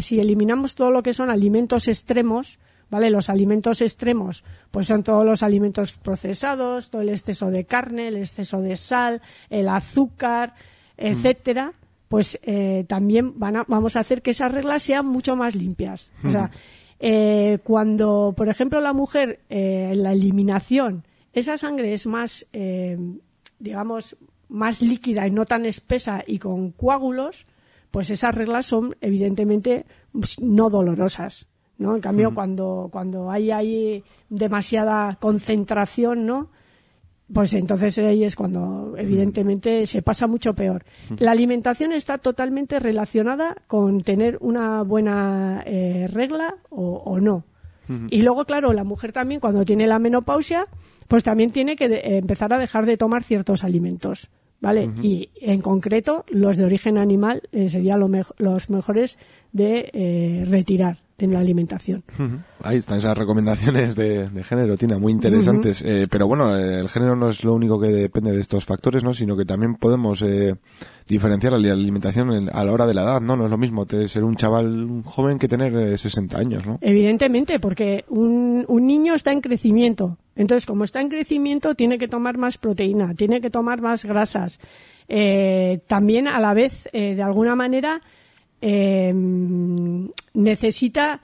si 0.00 0.20
eliminamos 0.20 0.74
todo 0.74 0.90
lo 0.90 1.02
que 1.02 1.14
son 1.14 1.30
alimentos 1.30 1.88
extremos, 1.88 2.58
¿vale? 2.90 3.10
Los 3.10 3.28
alimentos 3.28 3.80
extremos, 3.80 4.44
pues 4.70 4.86
son 4.86 5.02
todos 5.02 5.24
los 5.24 5.42
alimentos 5.42 5.92
procesados, 5.92 6.90
todo 6.90 7.02
el 7.02 7.10
exceso 7.10 7.50
de 7.50 7.64
carne, 7.64 8.08
el 8.08 8.16
exceso 8.16 8.60
de 8.60 8.76
sal, 8.76 9.22
el 9.48 9.68
azúcar, 9.68 10.54
etcétera, 10.96 11.72
pues 12.08 12.38
eh, 12.42 12.84
también 12.88 13.38
van 13.38 13.56
a, 13.56 13.64
vamos 13.68 13.96
a 13.96 14.00
hacer 14.00 14.20
que 14.20 14.32
esas 14.32 14.52
reglas 14.52 14.82
sean 14.82 15.06
mucho 15.06 15.36
más 15.36 15.54
limpias. 15.54 16.10
O 16.24 16.30
sea, 16.30 16.50
eh, 16.98 17.58
cuando, 17.62 18.34
por 18.36 18.48
ejemplo, 18.48 18.80
la 18.80 18.92
mujer, 18.92 19.40
eh, 19.48 19.90
en 19.92 20.02
la 20.02 20.12
eliminación, 20.12 21.04
esa 21.32 21.56
sangre 21.56 21.94
es 21.94 22.06
más, 22.06 22.46
digamos, 23.60 24.16
más 24.48 24.82
líquida 24.82 25.28
y 25.28 25.30
no 25.30 25.46
tan 25.46 25.64
espesa 25.64 26.24
y 26.26 26.40
con 26.40 26.72
coágulos, 26.72 27.46
pues 27.90 28.10
esas 28.10 28.34
reglas 28.34 28.66
son 28.66 28.94
evidentemente 29.00 29.86
pues, 30.12 30.40
no 30.40 30.70
dolorosas. 30.70 31.48
¿no? 31.78 31.94
En 31.94 32.02
cambio, 32.02 32.34
cuando, 32.34 32.90
cuando 32.92 33.30
hay, 33.30 33.50
hay 33.50 34.04
demasiada 34.28 35.16
concentración, 35.18 36.26
¿no? 36.26 36.50
Pues 37.32 37.54
entonces 37.54 37.96
ahí 37.98 38.24
es 38.24 38.36
cuando 38.36 38.94
evidentemente 38.98 39.86
se 39.86 40.02
pasa 40.02 40.26
mucho 40.26 40.54
peor. 40.54 40.84
La 41.18 41.30
alimentación 41.30 41.92
está 41.92 42.18
totalmente 42.18 42.80
relacionada 42.80 43.56
con 43.66 44.02
tener 44.02 44.36
una 44.40 44.82
buena 44.82 45.62
eh, 45.64 46.06
regla 46.12 46.56
o, 46.68 47.18
no. 47.20 47.44
Y 48.08 48.22
luego, 48.22 48.44
claro, 48.44 48.72
la 48.72 48.84
mujer 48.84 49.10
también 49.10 49.40
cuando 49.40 49.64
tiene 49.64 49.88
la 49.88 49.98
menopausia, 49.98 50.66
pues 51.08 51.24
también 51.24 51.50
tiene 51.50 51.74
que 51.74 52.18
empezar 52.18 52.52
a 52.52 52.58
dejar 52.58 52.86
de 52.86 52.96
tomar 52.96 53.24
ciertos 53.24 53.64
alimentos. 53.64 54.30
¿Vale? 54.60 54.90
Y 55.02 55.30
en 55.40 55.60
concreto, 55.60 56.24
los 56.28 56.56
de 56.56 56.64
origen 56.64 56.98
animal 56.98 57.42
eh, 57.52 57.68
serían 57.68 58.00
los 58.38 58.70
mejores 58.70 59.18
de 59.52 59.90
eh, 59.92 60.44
retirar 60.46 60.98
en 61.22 61.32
la 61.32 61.40
alimentación. 61.40 62.02
Ahí 62.62 62.78
están 62.78 62.98
esas 62.98 63.16
recomendaciones 63.16 63.96
de, 63.96 64.28
género, 64.42 64.76
Tina, 64.76 64.98
muy 64.98 65.12
interesantes. 65.12 65.82
Eh, 65.82 66.06
pero 66.10 66.26
bueno, 66.26 66.56
el 66.56 66.88
género 66.88 67.16
no 67.16 67.28
es 67.28 67.44
lo 67.44 67.54
único 67.54 67.80
que 67.80 67.88
depende 67.88 68.32
de 68.32 68.40
estos 68.40 68.64
factores, 68.64 69.04
¿no? 69.04 69.14
Sino 69.14 69.36
que 69.36 69.44
también 69.44 69.74
podemos 69.74 70.24
diferenciar 71.06 71.52
la 71.52 71.72
alimentación 71.72 72.48
a 72.52 72.64
la 72.64 72.72
hora 72.72 72.86
de 72.86 72.94
la 72.94 73.02
edad, 73.02 73.20
¿no? 73.20 73.36
No 73.36 73.44
es 73.44 73.50
lo 73.50 73.58
mismo 73.58 73.86
ser 73.86 74.24
un 74.24 74.36
chaval 74.36 75.02
joven 75.04 75.38
que 75.38 75.48
tener 75.48 75.98
60 75.98 76.38
años, 76.38 76.66
¿no? 76.66 76.78
Evidentemente, 76.80 77.58
porque 77.60 78.04
un, 78.08 78.64
un 78.68 78.86
niño 78.86 79.14
está 79.14 79.32
en 79.32 79.40
crecimiento. 79.40 80.18
Entonces, 80.36 80.66
como 80.66 80.84
está 80.84 81.00
en 81.00 81.08
crecimiento, 81.08 81.74
tiene 81.74 81.98
que 81.98 82.08
tomar 82.08 82.38
más 82.38 82.56
proteína, 82.58 83.14
tiene 83.14 83.40
que 83.40 83.50
tomar 83.50 83.82
más 83.82 84.04
grasas. 84.04 84.58
Eh, 85.08 85.80
también, 85.86 86.28
a 86.28 86.38
la 86.40 86.54
vez, 86.54 86.88
eh, 86.92 87.14
de 87.14 87.22
alguna 87.22 87.56
manera, 87.56 88.00
eh, 88.60 89.12
necesita 90.34 91.20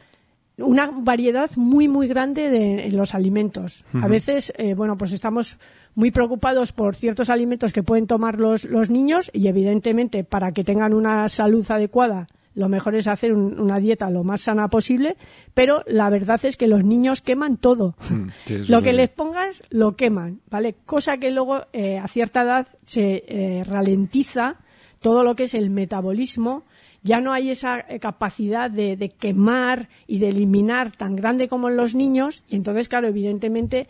una 0.59 0.91
variedad 0.91 1.51
muy, 1.57 1.87
muy 1.87 2.09
grande 2.09 2.49
de 2.49 2.91
los 2.91 3.15
alimentos. 3.15 3.85
A 3.93 4.09
veces, 4.09 4.55
bueno, 4.75 4.97
pues 4.97 5.13
estamos 5.13 5.59
muy 5.95 6.11
preocupados 6.11 6.73
por 6.73 6.97
ciertos 6.97 7.29
alimentos 7.29 7.75
que 7.75 7.83
pueden 7.83 8.07
tomar 8.07 8.39
los, 8.39 8.65
los 8.65 8.89
niños 8.89 9.31
y, 9.35 9.49
evidentemente, 9.49 10.25
para 10.25 10.53
que 10.53 10.65
tengan 10.65 10.95
una 10.95 11.29
salud 11.29 11.71
adecuada 11.71 12.29
lo 12.57 12.71
mejor 12.71 12.95
es 12.95 13.07
hacer 13.07 13.35
una 13.35 13.79
dieta 13.79 14.11
lo 14.11 14.25
más 14.25 14.41
sana 14.41 14.69
posible, 14.69 15.17
pero 15.53 15.85
la 15.87 16.09
verdad 16.09 16.43
es 16.43 16.57
que 16.57 16.67
los 16.67 16.83
niños 16.83 17.21
queman 17.21 17.59
todo. 17.59 17.95
Lo 18.69 18.81
que 18.81 18.95
les 18.95 19.11
pongas 19.11 19.63
lo 19.69 19.95
queman, 19.95 20.41
¿vale? 20.51 20.75
Cosa 20.87 21.19
que 21.19 21.31
luego 21.31 21.67
eh, 21.75 21.99
a 21.99 22.09
cierta 22.09 22.43
edad 22.43 22.67
se 22.85 23.25
eh, 23.29 23.63
ralentiza 23.65 24.57
todo 25.01 25.23
lo 25.23 25.37
que 25.37 25.45
es 25.45 25.55
el 25.55 25.69
metabolismo, 25.69 26.65
ya 27.07 27.21
no 27.21 27.33
hay 27.33 27.51
esa 27.51 27.81
eh, 27.89 27.99
capacidad 28.01 28.71
de, 28.71 29.13
quemar 29.19 29.89
y 30.07 30.19
de 30.19 30.29
eliminar 30.29 30.93
tan 30.93 31.17
grande 31.17 31.49
como 31.49 31.69
en 31.69 31.77
los 31.77 31.95
niños, 31.95 32.45
y 32.49 32.57
entonces, 32.57 32.89
claro, 32.89 33.07
evidentemente, 33.07 33.89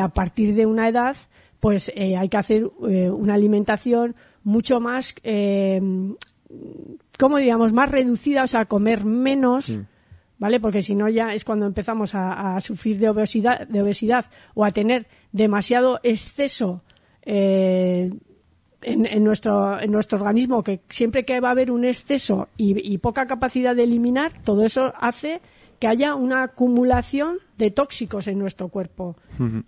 a 0.00 0.08
partir 0.08 0.54
de 0.54 0.64
una 0.64 0.88
edad, 0.88 1.16
pues 1.60 1.92
hay 1.94 2.28
que 2.28 2.36
hacer 2.36 2.66
una 2.66 3.34
alimentación 3.34 4.14
mucho 4.42 4.80
más 4.80 5.14
¿cómo 7.18 7.38
diríamos? 7.38 7.72
Más 7.72 7.90
reducida, 7.90 8.44
o 8.44 8.46
sea, 8.46 8.66
comer 8.66 9.04
menos, 9.04 9.78
¿vale? 10.38 10.60
Porque 10.60 10.82
si 10.82 10.94
no 10.94 11.08
ya 11.08 11.34
es 11.34 11.44
cuando 11.44 11.66
empezamos 11.66 12.14
a, 12.14 12.60
sufrir 12.60 12.98
de 12.98 13.08
obesidad, 13.08 13.66
de 13.66 13.82
obesidad 13.82 14.26
o 14.54 14.64
a 14.64 14.70
tener 14.70 15.06
demasiado 15.32 16.00
exceso 16.02 16.82
eh, 18.84 19.08
en, 19.10 19.24
nuestro, 19.24 19.80
en 19.80 19.90
nuestro 19.90 20.18
organismo, 20.18 20.62
que 20.62 20.80
siempre 20.88 21.24
que 21.24 21.40
va 21.40 21.48
a 21.48 21.52
haber 21.52 21.70
un 21.70 21.84
exceso 21.84 22.48
y 22.56 22.98
poca 22.98 23.26
capacidad 23.26 23.74
de 23.74 23.84
eliminar, 23.84 24.32
todo 24.44 24.64
eso 24.64 24.92
hace 24.98 25.40
que 25.78 25.86
haya 25.86 26.14
una 26.14 26.42
acumulación 26.42 27.38
de 27.56 27.70
tóxicos 27.70 28.26
en 28.26 28.38
nuestro 28.38 28.68
cuerpo, 28.68 29.16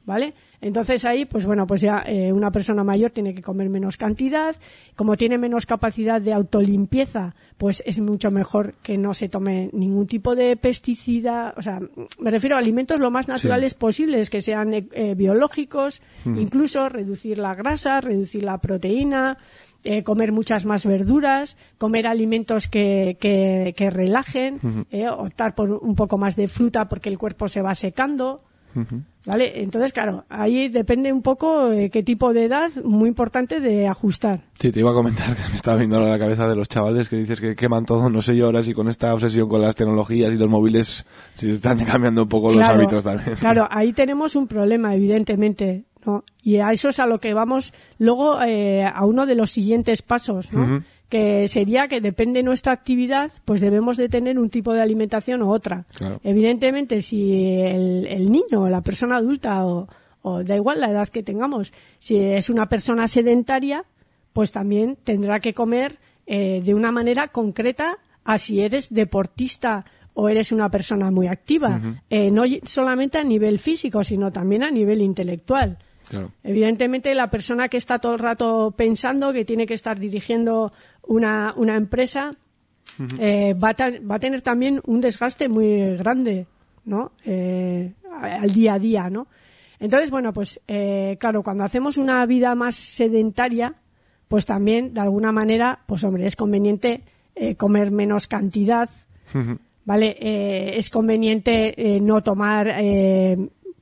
¿vale? 0.04 0.34
Entonces 0.60 1.04
ahí, 1.04 1.24
pues 1.24 1.46
bueno, 1.46 1.66
pues 1.66 1.80
ya 1.80 2.02
eh, 2.06 2.32
una 2.32 2.50
persona 2.50 2.82
mayor 2.82 3.10
tiene 3.10 3.34
que 3.34 3.42
comer 3.42 3.68
menos 3.68 3.96
cantidad, 3.96 4.56
como 4.96 5.16
tiene 5.16 5.38
menos 5.38 5.66
capacidad 5.66 6.20
de 6.20 6.32
autolimpieza, 6.32 7.36
pues 7.56 7.82
es 7.86 8.00
mucho 8.00 8.30
mejor 8.30 8.74
que 8.82 8.98
no 8.98 9.14
se 9.14 9.28
tome 9.28 9.70
ningún 9.72 10.06
tipo 10.06 10.34
de 10.34 10.56
pesticida, 10.56 11.54
o 11.56 11.62
sea, 11.62 11.78
me 12.18 12.30
refiero 12.30 12.56
a 12.56 12.58
alimentos 12.58 12.98
lo 12.98 13.10
más 13.10 13.28
naturales 13.28 13.74
posibles, 13.74 14.30
que 14.30 14.40
sean 14.40 14.74
eh, 14.74 15.14
biológicos, 15.16 16.02
incluso 16.24 16.88
reducir 16.88 17.38
la 17.38 17.54
grasa, 17.54 18.00
reducir 18.00 18.42
la 18.42 18.58
proteína, 18.58 19.38
eh, 19.86 20.02
comer 20.02 20.32
muchas 20.32 20.66
más 20.66 20.84
verduras, 20.84 21.56
comer 21.78 22.06
alimentos 22.06 22.68
que, 22.68 23.16
que, 23.20 23.90
relajen, 23.90 24.86
eh, 24.90 25.08
optar 25.08 25.54
por 25.54 25.72
un 25.72 25.94
poco 25.94 26.18
más 26.18 26.36
de 26.36 26.48
fruta 26.48 26.88
porque 26.88 27.08
el 27.08 27.18
cuerpo 27.18 27.48
se 27.48 27.62
va 27.62 27.74
secando. 27.74 28.42
¿Vale? 29.24 29.62
Entonces, 29.62 29.92
claro, 29.92 30.24
ahí 30.28 30.68
depende 30.68 31.10
un 31.12 31.22
poco 31.22 31.70
de 31.70 31.88
qué 31.88 32.02
tipo 32.02 32.34
de 32.34 32.44
edad, 32.44 32.70
muy 32.84 33.08
importante 33.08 33.58
de 33.58 33.88
ajustar. 33.88 34.40
Sí, 34.60 34.70
te 34.70 34.80
iba 34.80 34.90
a 34.90 34.94
comentar 34.94 35.34
que 35.34 35.48
me 35.50 35.56
estaba 35.56 35.78
viendo 35.78 35.98
la 35.98 36.18
cabeza 36.18 36.46
de 36.46 36.54
los 36.54 36.68
chavales 36.68 37.08
que 37.08 37.16
dices 37.16 37.40
que 37.40 37.56
queman 37.56 37.86
todo, 37.86 38.10
no 38.10 38.20
sé 38.20 38.36
yo 38.36 38.46
ahora 38.46 38.62
si 38.62 38.74
con 38.74 38.88
esta 38.88 39.14
obsesión 39.14 39.48
con 39.48 39.62
las 39.62 39.74
tecnologías 39.74 40.32
y 40.32 40.36
los 40.36 40.50
móviles, 40.50 41.06
si 41.36 41.50
están 41.50 41.78
cambiando 41.84 42.24
un 42.24 42.28
poco 42.28 42.52
los 42.52 42.68
hábitos 42.68 43.02
también. 43.02 43.36
Claro, 43.36 43.66
ahí 43.70 43.92
tenemos 43.92 44.36
un 44.36 44.46
problema, 44.46 44.94
evidentemente. 44.94 45.84
Y 46.42 46.56
a 46.56 46.72
eso 46.72 46.88
es 46.88 46.98
a 46.98 47.06
lo 47.06 47.18
que 47.18 47.34
vamos 47.34 47.74
luego 47.98 48.40
eh, 48.42 48.84
a 48.84 49.04
uno 49.04 49.26
de 49.26 49.34
los 49.34 49.50
siguientes 49.50 50.02
pasos, 50.02 50.50
que 51.08 51.46
sería 51.48 51.88
que 51.88 52.00
depende 52.00 52.40
de 52.40 52.44
nuestra 52.44 52.72
actividad, 52.72 53.30
pues 53.44 53.60
debemos 53.60 53.96
de 53.96 54.08
tener 54.08 54.38
un 54.38 54.50
tipo 54.50 54.72
de 54.72 54.82
alimentación 54.82 55.42
u 55.42 55.50
otra. 55.50 55.84
Evidentemente, 56.24 57.02
si 57.02 57.32
el, 57.32 58.30
niño 58.30 58.62
o 58.62 58.68
la 58.68 58.80
persona 58.80 59.16
adulta 59.16 59.64
o, 59.64 59.88
da 60.44 60.56
igual 60.56 60.80
la 60.80 60.90
edad 60.90 61.08
que 61.08 61.22
tengamos, 61.22 61.72
si 61.98 62.16
es 62.18 62.50
una 62.50 62.68
persona 62.68 63.06
sedentaria, 63.06 63.84
pues 64.32 64.50
también 64.52 64.98
tendrá 65.02 65.40
que 65.40 65.54
comer 65.54 65.98
eh, 66.26 66.60
de 66.64 66.74
una 66.74 66.90
manera 66.90 67.28
concreta 67.28 67.98
a 68.24 68.38
si 68.38 68.60
eres 68.60 68.92
deportista 68.92 69.84
o 70.18 70.28
eres 70.28 70.50
una 70.50 70.70
persona 70.70 71.10
muy 71.10 71.28
activa, 71.28 71.78
eh, 72.08 72.30
no 72.30 72.44
solamente 72.62 73.18
a 73.18 73.24
nivel 73.24 73.58
físico, 73.58 74.02
sino 74.02 74.32
también 74.32 74.62
a 74.62 74.70
nivel 74.70 75.02
intelectual. 75.02 75.78
Evidentemente, 76.42 77.14
la 77.14 77.30
persona 77.30 77.68
que 77.68 77.76
está 77.76 77.98
todo 77.98 78.14
el 78.14 78.20
rato 78.20 78.72
pensando 78.76 79.32
que 79.32 79.44
tiene 79.44 79.66
que 79.66 79.74
estar 79.74 79.98
dirigiendo 79.98 80.72
una, 81.02 81.52
una 81.56 81.76
empresa 81.76 82.32
eh, 83.18 83.54
va, 83.54 83.70
a 83.70 83.90
va, 84.00 84.14
a 84.14 84.18
tener 84.18 84.42
también 84.42 84.80
un 84.86 85.00
desgaste 85.00 85.48
muy 85.48 85.96
grande, 85.96 86.46
¿no? 86.84 87.12
Eh, 87.24 87.92
al 88.22 88.52
día 88.52 88.74
a 88.74 88.78
día, 88.78 89.10
¿no? 89.10 89.26
Entonces, 89.78 90.10
bueno, 90.10 90.32
pues 90.32 90.60
eh, 90.66 91.16
claro, 91.20 91.42
cuando 91.42 91.64
hacemos 91.64 91.98
una 91.98 92.24
vida 92.24 92.54
más 92.54 92.76
sedentaria, 92.76 93.74
pues 94.28 94.46
también, 94.46 94.94
de 94.94 95.00
alguna 95.00 95.32
manera, 95.32 95.80
pues 95.86 96.02
hombre, 96.04 96.26
es 96.26 96.36
conveniente 96.36 97.02
comer 97.58 97.90
menos 97.90 98.28
cantidad, 98.28 98.88
¿vale? 99.84 100.16
es 100.78 100.88
conveniente 100.88 102.00
no 102.00 102.22
tomar 102.22 102.66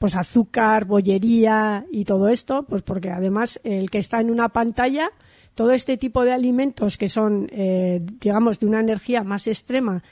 pues 0.05 0.17
azúcar, 0.17 0.85
bollería 0.85 1.87
y 1.91 2.05
todo 2.05 2.29
esto, 2.29 2.65
pues 2.65 2.83
porque 2.83 3.09
además 3.09 3.59
el 3.65 3.89
que 3.91 3.97
está 3.97 4.21
en 4.21 4.31
una 4.31 4.51
pantalla, 4.51 5.11
todo 5.55 5.71
este 5.71 5.97
tipo 5.97 6.25
de 6.25 6.33
alimentos 6.35 6.99
que 6.99 7.09
son, 7.09 7.49
eh, 7.51 8.03
digamos, 8.21 8.61
de 8.61 8.67
una 8.67 8.81
energía 8.81 9.23
más 9.23 9.47
extrema, 9.47 10.03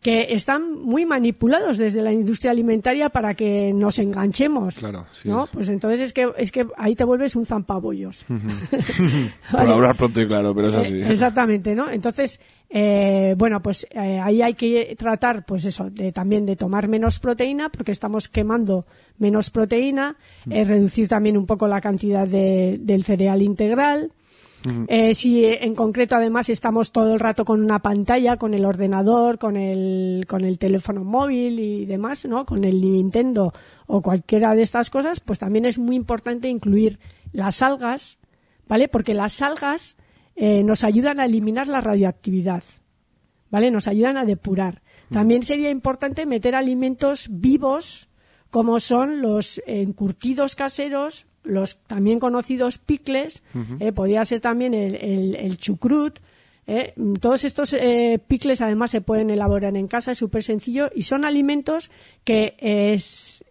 que 0.00 0.34
están 0.34 0.72
muy 0.80 1.04
manipulados 1.04 1.78
desde 1.78 2.00
la 2.00 2.12
industria 2.12 2.52
alimentaria 2.52 3.08
para 3.08 3.34
que 3.34 3.72
nos 3.74 3.98
enganchemos. 3.98 4.76
Claro, 4.76 5.06
¿no? 5.24 5.48
Pues 5.52 5.68
entonces 5.68 6.00
es 6.00 6.12
que, 6.12 6.30
es 6.36 6.52
que 6.52 6.68
ahí 6.76 6.94
te 6.94 7.02
vuelves 7.02 7.34
un 7.34 7.44
zampabollos. 7.44 8.24
Por 9.50 9.60
hablar 9.60 9.96
pronto 9.96 10.20
y 10.20 10.28
claro, 10.28 10.54
pero 10.54 10.68
es 10.68 10.76
así. 10.76 10.94
Eh, 10.94 11.10
exactamente, 11.10 11.74
¿no? 11.74 11.90
Entonces, 11.90 12.38
eh, 12.76 13.36
bueno, 13.38 13.62
pues 13.62 13.86
eh, 13.88 14.18
ahí 14.18 14.42
hay 14.42 14.54
que 14.54 14.96
tratar, 14.98 15.46
pues 15.46 15.64
eso, 15.64 15.90
de, 15.90 16.10
también 16.10 16.44
de 16.44 16.56
tomar 16.56 16.88
menos 16.88 17.20
proteína, 17.20 17.68
porque 17.68 17.92
estamos 17.92 18.28
quemando 18.28 18.84
menos 19.16 19.50
proteína, 19.50 20.16
mm. 20.44 20.52
eh, 20.52 20.64
reducir 20.64 21.06
también 21.06 21.36
un 21.36 21.46
poco 21.46 21.68
la 21.68 21.80
cantidad 21.80 22.26
de, 22.26 22.78
del 22.80 23.04
cereal 23.04 23.42
integral. 23.42 24.10
Mm. 24.66 25.12
si 25.12 25.44
en 25.44 25.74
concreto 25.74 26.16
además 26.16 26.48
estamos 26.48 26.90
todo 26.90 27.12
el 27.12 27.20
rato 27.20 27.44
con 27.44 27.62
una 27.62 27.80
pantalla, 27.80 28.38
con 28.38 28.54
el 28.54 28.64
ordenador, 28.64 29.38
con 29.38 29.58
el, 29.58 30.24
con 30.26 30.42
el 30.42 30.58
teléfono 30.58 31.04
móvil 31.04 31.60
y 31.60 31.84
demás, 31.84 32.24
¿no? 32.24 32.46
Con 32.46 32.64
el 32.64 32.80
Nintendo 32.80 33.52
o 33.86 34.00
cualquiera 34.00 34.54
de 34.54 34.62
estas 34.62 34.88
cosas, 34.88 35.20
pues 35.20 35.38
también 35.38 35.66
es 35.66 35.78
muy 35.78 35.96
importante 35.96 36.48
incluir 36.48 36.98
las 37.32 37.60
algas, 37.60 38.16
¿vale? 38.66 38.88
Porque 38.88 39.12
las 39.12 39.42
algas 39.42 39.98
eh, 40.36 40.62
nos 40.62 40.84
ayudan 40.84 41.20
a 41.20 41.26
eliminar 41.26 41.68
la 41.68 41.80
radioactividad, 41.80 42.62
¿vale? 43.50 43.70
Nos 43.70 43.88
ayudan 43.88 44.16
a 44.16 44.24
depurar. 44.24 44.82
También 45.10 45.42
sería 45.42 45.70
importante 45.70 46.26
meter 46.26 46.54
alimentos 46.54 47.28
vivos, 47.30 48.08
como 48.50 48.80
son 48.80 49.20
los 49.22 49.62
encurtidos 49.66 50.56
caseros, 50.56 51.26
los 51.44 51.76
también 51.84 52.18
conocidos 52.18 52.78
picles, 52.78 53.42
eh, 53.78 53.92
podría 53.92 54.24
ser 54.24 54.40
también 54.40 54.74
el, 54.74 55.36
el, 55.36 55.58
chucrut. 55.58 56.18
Eh. 56.66 56.94
Todos 57.20 57.44
estos 57.44 57.76
picles 58.26 58.60
además 58.60 58.90
se 58.90 59.02
pueden 59.02 59.30
elaborar 59.30 59.76
en 59.76 59.86
casa, 59.86 60.12
es 60.12 60.18
súper 60.18 60.42
sencillo 60.42 60.90
y 60.94 61.02
son 61.02 61.24
alimentos 61.24 61.90
que 62.24 62.56
es, 62.58 63.44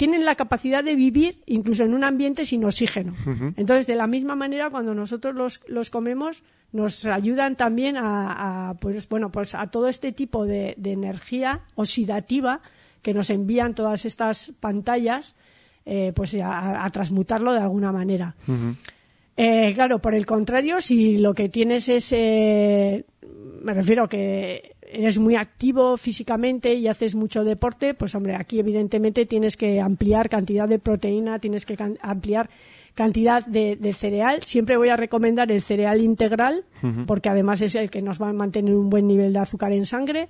tienen 0.00 0.24
la 0.24 0.34
capacidad 0.34 0.82
de 0.82 0.94
vivir 0.94 1.42
incluso 1.44 1.84
en 1.84 1.92
un 1.92 2.04
ambiente 2.04 2.46
sin 2.46 2.64
oxígeno. 2.64 3.12
Entonces, 3.54 3.86
de 3.86 3.96
la 3.96 4.06
misma 4.06 4.34
manera, 4.34 4.70
cuando 4.70 4.94
nosotros 4.94 5.34
los, 5.34 5.60
los 5.68 5.90
comemos, 5.90 6.42
nos 6.72 7.04
ayudan 7.04 7.54
también 7.54 7.96
a, 7.98 8.76
pues, 8.80 9.06
bueno, 9.10 9.30
pues 9.30 9.54
a 9.54 9.66
todo 9.66 9.88
este 9.88 10.12
tipo 10.12 10.46
de, 10.46 10.74
energía 10.82 11.60
oxidativa 11.74 12.62
que 13.02 13.12
nos 13.12 13.28
envían 13.28 13.74
todas 13.74 14.06
estas 14.06 14.54
pantallas, 14.58 15.36
eh, 15.84 16.14
pues 16.16 16.34
a, 16.42 16.88
transmutarlo 16.90 17.52
de 17.52 17.60
alguna 17.60 17.92
manera. 17.92 18.34
Eh, 19.36 19.72
claro, 19.74 19.98
por 19.98 20.14
el 20.14 20.24
contrario, 20.24 20.80
si 20.80 21.18
lo 21.18 21.34
que 21.34 21.50
tienes 21.50 21.90
es, 21.90 22.10
eh, 22.12 23.04
me 23.62 23.74
refiero 23.74 24.08
que 24.08 24.76
eres 24.92 25.18
muy 25.18 25.36
activo 25.36 25.96
físicamente 25.96 26.74
y 26.74 26.88
haces 26.88 27.14
mucho 27.14 27.44
deporte, 27.44 27.94
pues 27.94 28.14
hombre, 28.14 28.34
aquí 28.34 28.58
evidentemente 28.58 29.26
tienes 29.26 29.56
que 29.56 29.80
ampliar 29.80 30.28
cantidad 30.28 30.68
de 30.68 30.78
proteína, 30.78 31.38
tienes 31.38 31.64
que 31.66 31.76
ampliar 32.00 32.50
cantidad 32.94 33.44
de, 33.46 33.92
cereal. 33.92 34.42
Siempre 34.42 34.76
voy 34.76 34.88
a 34.88 34.96
recomendar 34.96 35.50
el 35.52 35.62
cereal 35.62 36.00
integral, 36.00 36.64
porque 37.06 37.28
además 37.28 37.60
es 37.60 37.74
el 37.74 37.90
que 37.90 38.02
nos 38.02 38.20
va 38.20 38.28
a 38.28 38.32
mantener 38.32 38.74
un 38.74 38.90
buen 38.90 39.06
nivel 39.06 39.32
de 39.32 39.38
azúcar 39.38 39.72
en 39.72 39.86
sangre. 39.86 40.28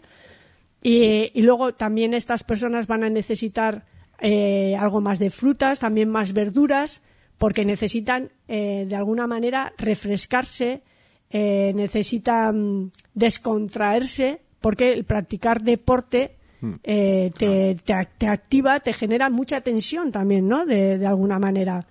Y, 0.82 1.40
luego 1.42 1.74
también 1.74 2.14
estas 2.14 2.44
personas 2.44 2.86
van 2.86 3.04
a 3.04 3.10
necesitar 3.10 3.84
eh, 4.20 4.76
algo 4.78 5.00
más 5.00 5.18
de 5.18 5.30
frutas, 5.30 5.80
también 5.80 6.08
más 6.08 6.32
verduras, 6.32 7.02
porque 7.38 7.64
necesitan 7.64 8.30
eh, 8.48 8.84
de 8.88 8.96
alguna 8.96 9.26
manera 9.26 9.72
refrescarse, 9.78 10.82
eh, 11.30 11.72
necesitan 11.74 12.92
descontraerse 13.14 14.40
porque 14.60 14.92
el 14.92 15.04
practicar 15.04 15.62
deporte 15.62 16.32
hmm. 16.60 16.72
eh, 16.84 17.30
te, 17.36 17.76
te, 18.18 18.26
activa, 18.26 18.80
te 18.80 18.92
genera 18.92 19.30
mucha 19.30 19.60
tensión 19.60 20.12
también, 20.12 20.48
¿no? 20.48 20.66
De, 20.66 21.04
alguna 21.06 21.38
manera. 21.38 21.86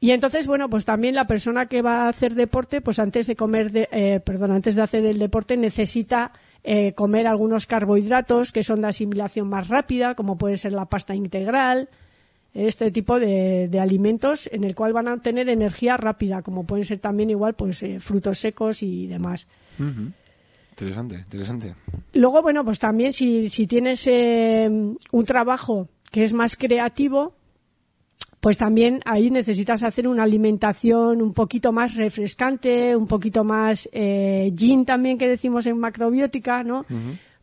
Y 0.00 0.12
entonces, 0.12 0.46
bueno, 0.46 0.70
pues 0.70 0.84
también 0.84 1.14
la 1.14 1.26
persona 1.26 1.66
que 1.66 1.82
va 1.82 2.04
a 2.04 2.08
hacer 2.08 2.34
deporte, 2.34 2.80
pues 2.80 2.98
antes 2.98 3.26
de 3.26 3.36
comer, 3.36 3.70
eh, 3.92 4.20
perdón, 4.24 4.52
antes 4.52 4.74
de 4.74 4.82
hacer 4.82 5.04
el 5.04 5.18
deporte 5.18 5.56
necesita 5.56 6.32
eh, 6.64 6.92
comer 6.94 7.26
algunos 7.26 7.66
carbohidratos 7.66 8.52
que 8.52 8.64
son 8.64 8.80
de 8.80 8.88
asimilación 8.88 9.48
más 9.48 9.68
rápida, 9.68 10.14
como 10.14 10.38
puede 10.38 10.56
ser 10.56 10.72
la 10.72 10.86
pasta 10.86 11.14
integral, 11.14 11.90
este 12.54 12.90
tipo 12.90 13.20
de, 13.20 13.70
alimentos 13.80 14.48
en 14.52 14.64
el 14.64 14.74
cual 14.74 14.92
van 14.92 15.08
a 15.08 15.14
obtener 15.14 15.48
energía 15.48 15.96
rápida, 15.96 16.42
como 16.42 16.64
pueden 16.64 16.84
ser 16.84 16.98
también 16.98 17.30
igual, 17.30 17.54
pues 17.54 17.84
frutos 18.00 18.38
secos 18.38 18.82
y 18.82 19.06
demás. 19.06 19.46
Interesante, 20.80 21.16
interesante. 21.16 21.74
Luego, 22.14 22.40
bueno, 22.40 22.64
pues 22.64 22.78
también 22.78 23.12
si, 23.12 23.50
si 23.50 23.66
tienes 23.66 24.06
eh, 24.06 24.68
un 24.68 25.24
trabajo 25.24 25.88
que 26.10 26.24
es 26.24 26.32
más 26.32 26.56
creativo, 26.56 27.34
pues 28.40 28.56
también 28.56 29.00
ahí 29.04 29.30
necesitas 29.30 29.82
hacer 29.82 30.08
una 30.08 30.22
alimentación 30.22 31.20
un 31.20 31.34
poquito 31.34 31.72
más 31.72 31.96
refrescante, 31.96 32.96
un 32.96 33.06
poquito 33.06 33.44
más 33.44 33.88
eh, 33.92 34.50
yin 34.54 34.86
también 34.86 35.18
que 35.18 35.28
decimos 35.28 35.66
en 35.66 35.78
macrobiótica, 35.78 36.64
¿no? 36.64 36.86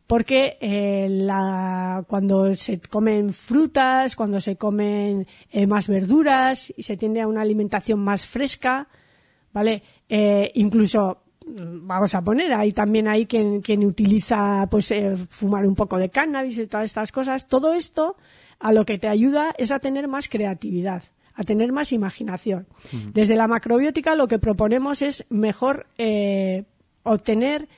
porque 0.07 0.57
eh, 0.61 1.07
la, 1.09 2.03
cuando 2.07 2.55
se 2.55 2.79
comen 2.79 3.33
frutas, 3.33 4.15
cuando 4.15 4.39
se 4.39 4.55
comen 4.55 5.27
eh, 5.51 5.67
más 5.67 5.89
verduras 5.89 6.73
y 6.75 6.81
se 6.81 6.95
tiende 6.95 7.21
a 7.21 7.27
una 7.27 7.41
alimentación 7.41 7.99
más 7.99 8.25
fresca, 8.25 8.87
¿vale? 9.51 9.83
Incluso 10.53 11.23
vamos 11.47 12.13
a 12.13 12.21
poner 12.21 12.53
ahí 12.53 12.73
también 12.73 13.07
hay 13.07 13.25
quien, 13.25 13.61
quien 13.61 13.85
utiliza 13.85 14.67
pues 14.69 14.93
fumar 15.29 15.65
un 15.65 15.75
poco 15.75 15.97
de 15.97 16.09
cannabis 16.09 16.57
y 16.57 16.67
todas 16.67 16.85
estas 16.85 17.11
cosas. 17.11 17.47
Todo 17.47 17.73
esto 17.73 18.17
a 18.59 18.71
lo 18.71 18.85
que 18.85 18.97
te 18.97 19.07
ayuda 19.07 19.53
es 19.57 19.71
a 19.71 19.79
tener 19.79 20.07
más 20.07 20.29
creatividad 20.29 21.03
a 21.37 21.43
tener 21.43 21.71
más 21.71 21.93
imaginación. 21.93 22.65
Desde 23.13 23.35
la 23.35 23.47
macrobiótica 23.47 24.15
lo 24.15 24.27
que 24.27 24.39
proponemos 24.39 25.03
es 25.03 25.23
mejor 25.29 25.85
obtener 27.03 27.69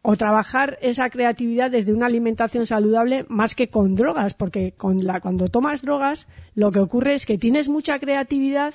o 0.00 0.16
trabajar 0.16 0.78
esa 0.82 1.08
creatividad 1.10 1.70
desde 1.70 1.92
una 1.92 2.06
alimentación 2.06 2.66
saludable 2.66 3.24
más 3.28 3.54
que 3.54 3.68
con 3.68 3.94
drogas, 3.94 4.34
porque 4.34 4.72
con 4.72 4.98
la, 5.04 5.20
cuando 5.20 5.48
tomas 5.48 5.82
drogas 5.82 6.26
lo 6.54 6.72
que 6.72 6.80
ocurre 6.80 7.14
es 7.14 7.24
que 7.24 7.38
tienes 7.38 7.68
mucha 7.68 7.98
creatividad, 8.00 8.74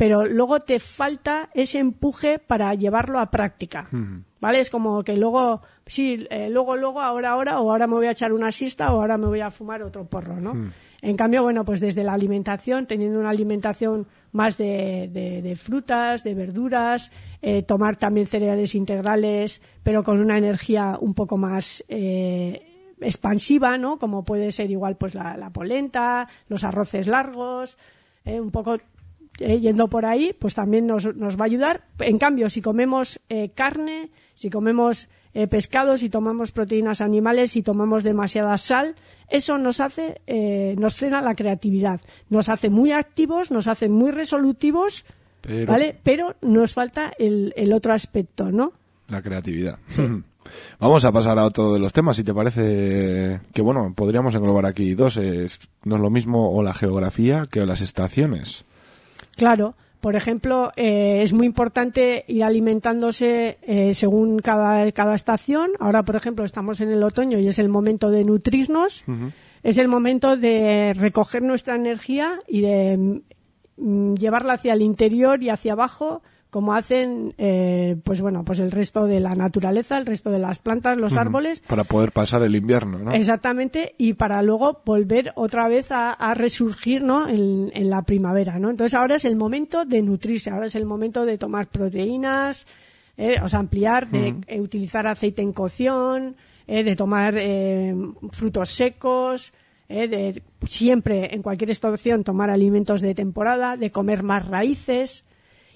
pero 0.00 0.24
luego 0.24 0.60
te 0.60 0.80
falta 0.80 1.50
ese 1.52 1.78
empuje 1.78 2.38
para 2.38 2.72
llevarlo 2.72 3.18
a 3.18 3.30
práctica. 3.30 3.86
¿Vale? 4.40 4.60
Es 4.60 4.70
como 4.70 5.04
que 5.04 5.14
luego, 5.14 5.60
sí, 5.84 6.26
eh, 6.30 6.48
luego, 6.48 6.74
luego, 6.74 7.02
ahora, 7.02 7.32
ahora, 7.32 7.60
o 7.60 7.70
ahora 7.70 7.86
me 7.86 7.96
voy 7.96 8.06
a 8.06 8.12
echar 8.12 8.32
una 8.32 8.50
siesta, 8.50 8.94
o 8.94 9.00
ahora 9.02 9.18
me 9.18 9.26
voy 9.26 9.40
a 9.40 9.50
fumar 9.50 9.82
otro 9.82 10.06
porro, 10.06 10.40
¿no? 10.40 10.54
En 11.02 11.16
cambio, 11.18 11.42
bueno, 11.42 11.66
pues 11.66 11.80
desde 11.80 12.02
la 12.02 12.14
alimentación, 12.14 12.86
teniendo 12.86 13.20
una 13.20 13.28
alimentación 13.28 14.06
más 14.32 14.56
de, 14.56 15.58
frutas, 15.62 16.24
de 16.24 16.32
verduras, 16.32 17.12
eh, 17.42 17.62
tomar 17.62 17.96
también 17.96 18.26
cereales 18.26 18.74
integrales, 18.74 19.60
pero 19.82 20.02
con 20.02 20.18
una 20.18 20.38
energía 20.38 20.96
un 20.98 21.12
poco 21.12 21.36
más 21.36 21.84
eh, 21.88 22.94
expansiva, 23.02 23.76
¿no? 23.76 23.98
Como 23.98 24.24
puede 24.24 24.50
ser 24.50 24.70
igual 24.70 24.96
pues 24.96 25.14
la, 25.14 25.50
polenta, 25.52 26.26
los 26.48 26.64
arroces 26.64 27.06
largos, 27.06 27.76
eh, 28.24 28.40
un 28.40 28.50
poco 28.50 28.78
yendo 29.40 29.88
por 29.88 30.04
ahí, 30.04 30.34
pues 30.38 30.54
también 30.54 30.86
nos, 30.86 31.16
nos, 31.16 31.36
va 31.36 31.44
a 31.44 31.46
ayudar. 31.46 31.84
En 31.98 32.18
cambio, 32.18 32.48
si 32.50 32.60
comemos 32.60 33.18
carne, 33.54 34.10
si 34.34 34.50
comemos 34.50 35.08
eh, 35.32 35.46
pescados, 35.46 36.00
si 36.00 36.10
tomamos 36.10 36.50
proteínas 36.50 37.00
animales, 37.00 37.52
si 37.52 37.62
tomamos 37.62 38.02
demasiada 38.02 38.58
sal, 38.58 38.96
eso 39.28 39.58
nos 39.58 39.78
hace, 39.78 40.20
eh, 40.26 40.74
nos 40.76 40.96
frena 40.96 41.22
la 41.22 41.36
creatividad, 41.36 42.00
nos 42.30 42.48
hace 42.48 42.68
muy 42.68 42.90
activos, 42.90 43.52
nos 43.52 43.68
hace 43.68 43.88
muy 43.88 44.10
resolutivos, 44.10 45.04
pero, 45.40 45.70
¿vale? 45.70 45.96
Pero 46.02 46.34
nos 46.42 46.74
falta 46.74 47.12
el, 47.16 47.52
el 47.56 47.72
otro 47.72 47.92
aspecto, 47.92 48.50
¿no? 48.50 48.72
La 49.06 49.22
creatividad. 49.22 49.78
Vamos 50.80 51.04
a 51.04 51.12
pasar 51.12 51.38
a 51.38 51.44
otro 51.44 51.74
de 51.74 51.78
los 51.78 51.92
temas, 51.92 52.16
si 52.16 52.24
te 52.24 52.34
parece 52.34 53.40
que, 53.52 53.62
bueno, 53.62 53.92
podríamos 53.94 54.34
englobar 54.34 54.66
aquí 54.66 54.94
dos. 54.94 55.16
Es, 55.16 55.60
no 55.84 55.94
es 55.94 56.02
lo 56.02 56.10
mismo 56.10 56.50
o 56.50 56.62
la 56.64 56.74
geografía 56.74 57.46
que 57.48 57.64
las 57.66 57.82
estaciones. 57.82 58.64
Claro. 59.36 59.74
Por 60.00 60.16
ejemplo, 60.16 60.72
eh, 60.76 61.20
es 61.22 61.34
muy 61.34 61.46
importante 61.46 62.24
ir 62.26 62.42
alimentándose 62.42 63.58
eh, 63.62 63.92
según 63.92 64.38
cada, 64.38 64.90
cada 64.92 65.14
estación. 65.14 65.72
Ahora, 65.78 66.02
por 66.04 66.16
ejemplo, 66.16 66.44
estamos 66.44 66.80
en 66.80 66.90
el 66.90 67.02
otoño 67.02 67.38
y 67.38 67.48
es 67.48 67.58
el 67.58 67.68
momento 67.68 68.10
de 68.10 68.24
nutrirnos. 68.24 69.04
Es 69.62 69.76
el 69.76 69.88
momento 69.88 70.38
de 70.38 70.94
recoger 70.94 71.42
nuestra 71.42 71.76
energía 71.76 72.40
y 72.48 72.62
de 72.62 73.20
mm, 73.76 74.14
llevarla 74.14 74.54
hacia 74.54 74.72
el 74.72 74.80
interior 74.80 75.42
y 75.42 75.50
hacia 75.50 75.74
abajo 75.74 76.22
como 76.50 76.74
hacen 76.74 77.34
eh, 77.38 77.96
pues 78.04 78.20
bueno 78.20 78.44
pues 78.44 78.58
el 78.58 78.72
resto 78.72 79.06
de 79.06 79.20
la 79.20 79.34
naturaleza 79.34 79.96
el 79.96 80.06
resto 80.06 80.30
de 80.30 80.40
las 80.40 80.58
plantas 80.58 80.98
los 80.98 81.16
árboles 81.16 81.60
para 81.60 81.84
poder 81.84 82.12
pasar 82.12 82.42
el 82.42 82.56
invierno 82.56 82.98
¿no? 82.98 83.12
exactamente 83.12 83.94
y 83.98 84.14
para 84.14 84.42
luego 84.42 84.82
volver 84.84 85.32
otra 85.36 85.68
vez 85.68 85.88
a, 85.90 86.34
resurgir 86.34 87.02
¿no? 87.02 87.28
En, 87.28 87.70
la 87.88 88.02
primavera 88.02 88.58
no 88.58 88.70
entonces 88.70 88.94
ahora 88.94 89.16
es 89.16 89.24
el 89.24 89.36
momento 89.36 89.84
de 89.84 90.02
nutrirse 90.02 90.50
ahora 90.50 90.66
es 90.66 90.74
el 90.74 90.84
momento 90.84 91.24
de 91.24 91.38
tomar 91.38 91.68
proteínas 91.68 92.66
eh, 93.16 93.36
o 93.42 93.48
sea 93.48 93.60
ampliar 93.60 94.10
de 94.10 94.34
eh, 94.46 94.60
utilizar 94.60 95.06
aceite 95.06 95.42
en 95.42 95.52
cocción 95.52 96.36
de 96.66 96.94
tomar 96.94 97.34
frutos 98.30 98.68
secos 98.68 99.52
de 99.88 100.40
siempre 100.68 101.34
en 101.34 101.42
cualquier 101.42 101.70
estación 101.72 102.22
tomar 102.22 102.48
alimentos 102.48 103.00
de 103.00 103.12
temporada 103.12 103.76
de 103.76 103.90
comer 103.90 104.22
más 104.22 104.46
raíces 104.46 105.24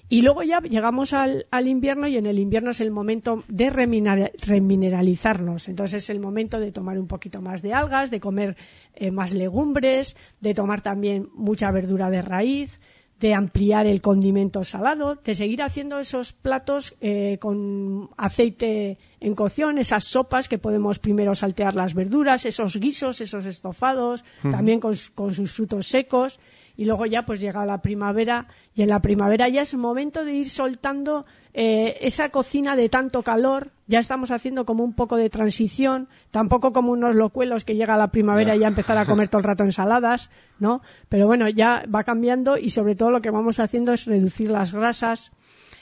y 0.07 0.21
luego 0.21 0.43
ya 0.43 0.59
llegamos 0.59 1.13
al, 1.13 1.45
invierno 1.65 2.07
y 2.07 2.17
en 2.17 2.27
el 2.27 2.37
invierno 2.37 2.71
es 2.71 2.79
el 2.79 2.91
momento 2.91 3.43
de 3.47 3.71
remineralizarnos. 3.71 5.67
Entonces 5.67 6.03
es 6.03 6.09
el 6.11 6.19
momento 6.19 6.59
de 6.59 6.71
tomar 6.71 6.99
un 6.99 7.07
poquito 7.07 7.41
más 7.41 7.63
de 7.63 7.73
algas, 7.73 8.11
de 8.11 8.19
comer 8.19 8.55
eh, 8.93 9.09
más 9.09 9.33
legumbres, 9.33 10.15
de 10.41 10.53
tomar 10.53 10.81
también 10.81 11.29
mucha 11.33 11.71
verdura 11.71 12.11
de 12.11 12.21
raíz, 12.21 12.79
de 13.19 13.33
ampliar 13.33 13.87
el 13.87 14.01
condimento 14.01 14.63
salado, 14.63 15.15
de 15.15 15.33
seguir 15.33 15.63
haciendo 15.63 15.99
esos 15.99 16.33
platos 16.33 16.95
eh, 17.01 17.37
con 17.39 18.09
aceite 18.17 18.99
en 19.19 19.33
cocción, 19.33 19.79
esas 19.79 20.03
sopas 20.03 20.49
que 20.49 20.59
podemos 20.59 20.99
primero 20.99 21.33
saltear 21.33 21.75
las 21.75 21.95
verduras, 21.95 22.45
esos 22.45 22.77
guisos, 22.77 23.21
esos 23.21 23.45
estofados, 23.45 24.23
también 24.43 24.79
con, 24.79 24.93
con 25.15 25.33
sus 25.33 25.53
frutos 25.53 25.87
secos 25.87 26.39
y 26.77 26.85
luego 26.85 27.05
ya 27.05 27.25
pues 27.25 27.39
llega 27.39 27.65
la 27.65 27.81
primavera 27.81 28.47
y 28.73 28.81
en 28.81 28.89
la 28.89 29.01
primavera 29.01 29.47
ya 29.49 29.61
es 29.61 29.75
momento 29.75 30.25
de 30.25 30.33
ir 30.33 30.49
soltando 30.49 31.25
eh, 31.53 31.99
esa 32.01 32.29
cocina 32.31 32.75
de 32.75 32.89
tanto 32.89 33.23
calor, 33.23 33.71
ya 33.87 33.99
estamos 33.99 34.31
haciendo 34.31 34.65
como 34.65 34.83
un 34.83 34.93
poco 34.93 35.15
de 35.15 35.29
transición, 35.29 36.09
tampoco 36.31 36.73
como 36.73 36.91
unos 36.91 37.15
locuelos 37.15 37.63
que 37.63 37.75
llega 37.75 37.95
la 37.95 38.09
primavera 38.09 38.55
y 38.55 38.59
ya 38.59 38.67
empezar 38.67 38.97
a 38.97 39.05
comer 39.05 39.29
todo 39.29 39.39
el 39.39 39.45
rato 39.45 39.63
ensaladas, 39.63 40.29
¿no? 40.59 40.81
Pero 41.07 41.27
bueno, 41.27 41.47
ya 41.47 41.85
va 41.93 42.03
cambiando 42.03 42.57
y 42.57 42.71
sobre 42.71 42.95
todo 42.95 43.09
lo 43.09 43.21
que 43.21 43.31
vamos 43.31 43.61
haciendo 43.61 43.93
es 43.93 44.05
reducir 44.05 44.51
las 44.51 44.73
grasas, 44.73 45.31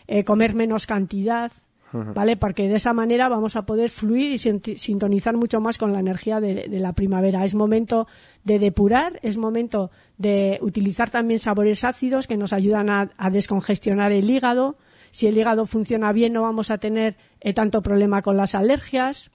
eh, 0.05 0.23
comer 0.23 0.53
menos 0.53 0.85
cantidad, 0.85 1.51
¿vale? 1.93 2.37
Porque 2.37 2.67
de 2.67 2.75
esa 2.75 2.93
manera 2.93 3.29
vamos 3.29 3.55
a 3.55 3.65
poder 3.65 3.89
fluir 3.89 4.31
y 4.31 4.37
sintonizar 4.77 5.35
mucho 5.37 5.61
más 5.61 5.77
con 5.77 5.93
la 5.93 5.99
energía 5.99 6.39
de, 6.39 6.67
la 6.79 6.93
primavera. 6.93 7.43
Es 7.43 7.55
momento 7.55 8.07
de 8.43 8.59
depurar, 8.59 9.19
es 9.21 9.37
momento 9.37 9.91
de 10.17 10.57
utilizar 10.61 11.09
también 11.09 11.39
sabores 11.39 11.83
ácidos 11.83 12.27
que 12.27 12.37
nos 12.37 12.53
ayudan 12.53 12.89
a, 12.89 13.29
descongestionar 13.31 14.11
el 14.11 14.29
hígado. 14.29 14.77
Si 15.11 15.27
el 15.27 15.37
hígado 15.37 15.65
funciona 15.65 16.11
bien, 16.11 16.33
no 16.33 16.41
vamos 16.41 16.71
a 16.71 16.77
tener 16.77 17.15
eh, 17.39 17.53
tanto 17.53 17.81
problema 17.81 18.21
con 18.21 18.37
las 18.37 18.55
alergias. 18.55 19.29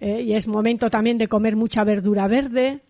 Eh, 0.00 0.22
y 0.22 0.34
es 0.34 0.46
momento 0.46 0.90
también 0.90 1.18
de 1.18 1.28
comer 1.28 1.56
mucha 1.56 1.82
verdura 1.84 2.28
verde. 2.28 2.82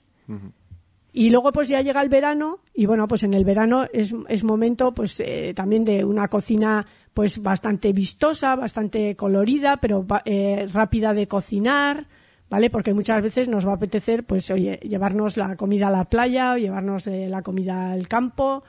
Y 1.16 1.30
luego 1.30 1.52
pues 1.52 1.68
ya 1.68 1.80
llega 1.80 2.02
el 2.02 2.08
verano 2.08 2.58
y 2.74 2.86
bueno, 2.86 3.06
pues 3.06 3.22
en 3.22 3.34
el 3.34 3.44
verano 3.44 3.86
es, 3.92 4.12
es 4.28 4.42
momento 4.42 4.92
pues 4.92 5.20
eh, 5.20 5.52
también 5.54 5.84
de 5.84 6.04
una 6.04 6.26
cocina 6.26 6.84
pues 7.14 7.40
bastante 7.42 7.92
vistosa, 7.92 8.56
bastante 8.56 9.14
colorida, 9.14 9.76
pero 9.78 10.04
eh, 10.24 10.66
rápida 10.72 11.14
de 11.14 11.28
cocinar, 11.28 12.08
¿vale? 12.50 12.70
Porque 12.70 12.92
muchas 12.92 13.22
veces 13.22 13.48
nos 13.48 13.66
va 13.66 13.72
a 13.72 13.76
apetecer, 13.76 14.24
pues, 14.24 14.50
oye, 14.50 14.80
llevarnos 14.82 15.36
la 15.36 15.56
comida 15.56 15.88
a 15.88 15.92
la 15.92 16.04
playa 16.04 16.52
o 16.52 16.56
llevarnos 16.56 17.06
eh, 17.06 17.28
la 17.30 17.42
comida 17.42 17.92
al 17.92 18.08
campo. 18.08 18.64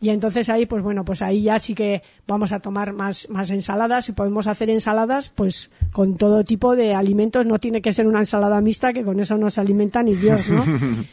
Y 0.00 0.08
entonces 0.08 0.48
ahí, 0.48 0.64
pues 0.64 0.82
bueno, 0.82 1.04
pues 1.04 1.20
ahí 1.20 1.42
ya 1.42 1.58
sí 1.58 1.74
que 1.74 2.02
vamos 2.26 2.52
a 2.52 2.60
tomar 2.60 2.94
más, 2.94 3.28
más 3.28 3.50
ensaladas 3.50 4.08
y 4.08 4.12
podemos 4.12 4.46
hacer 4.46 4.70
ensaladas, 4.70 5.28
pues, 5.28 5.70
con 5.92 6.16
todo 6.16 6.44
tipo 6.44 6.74
de 6.74 6.94
alimentos. 6.94 7.44
No 7.44 7.58
tiene 7.58 7.82
que 7.82 7.92
ser 7.92 8.06
una 8.06 8.20
ensalada 8.20 8.60
mixta, 8.60 8.92
que 8.92 9.02
con 9.02 9.18
eso 9.18 9.36
no 9.36 9.50
se 9.50 9.60
alimenta 9.60 10.02
ni 10.02 10.14
Dios, 10.14 10.48
¿no? 10.48 10.64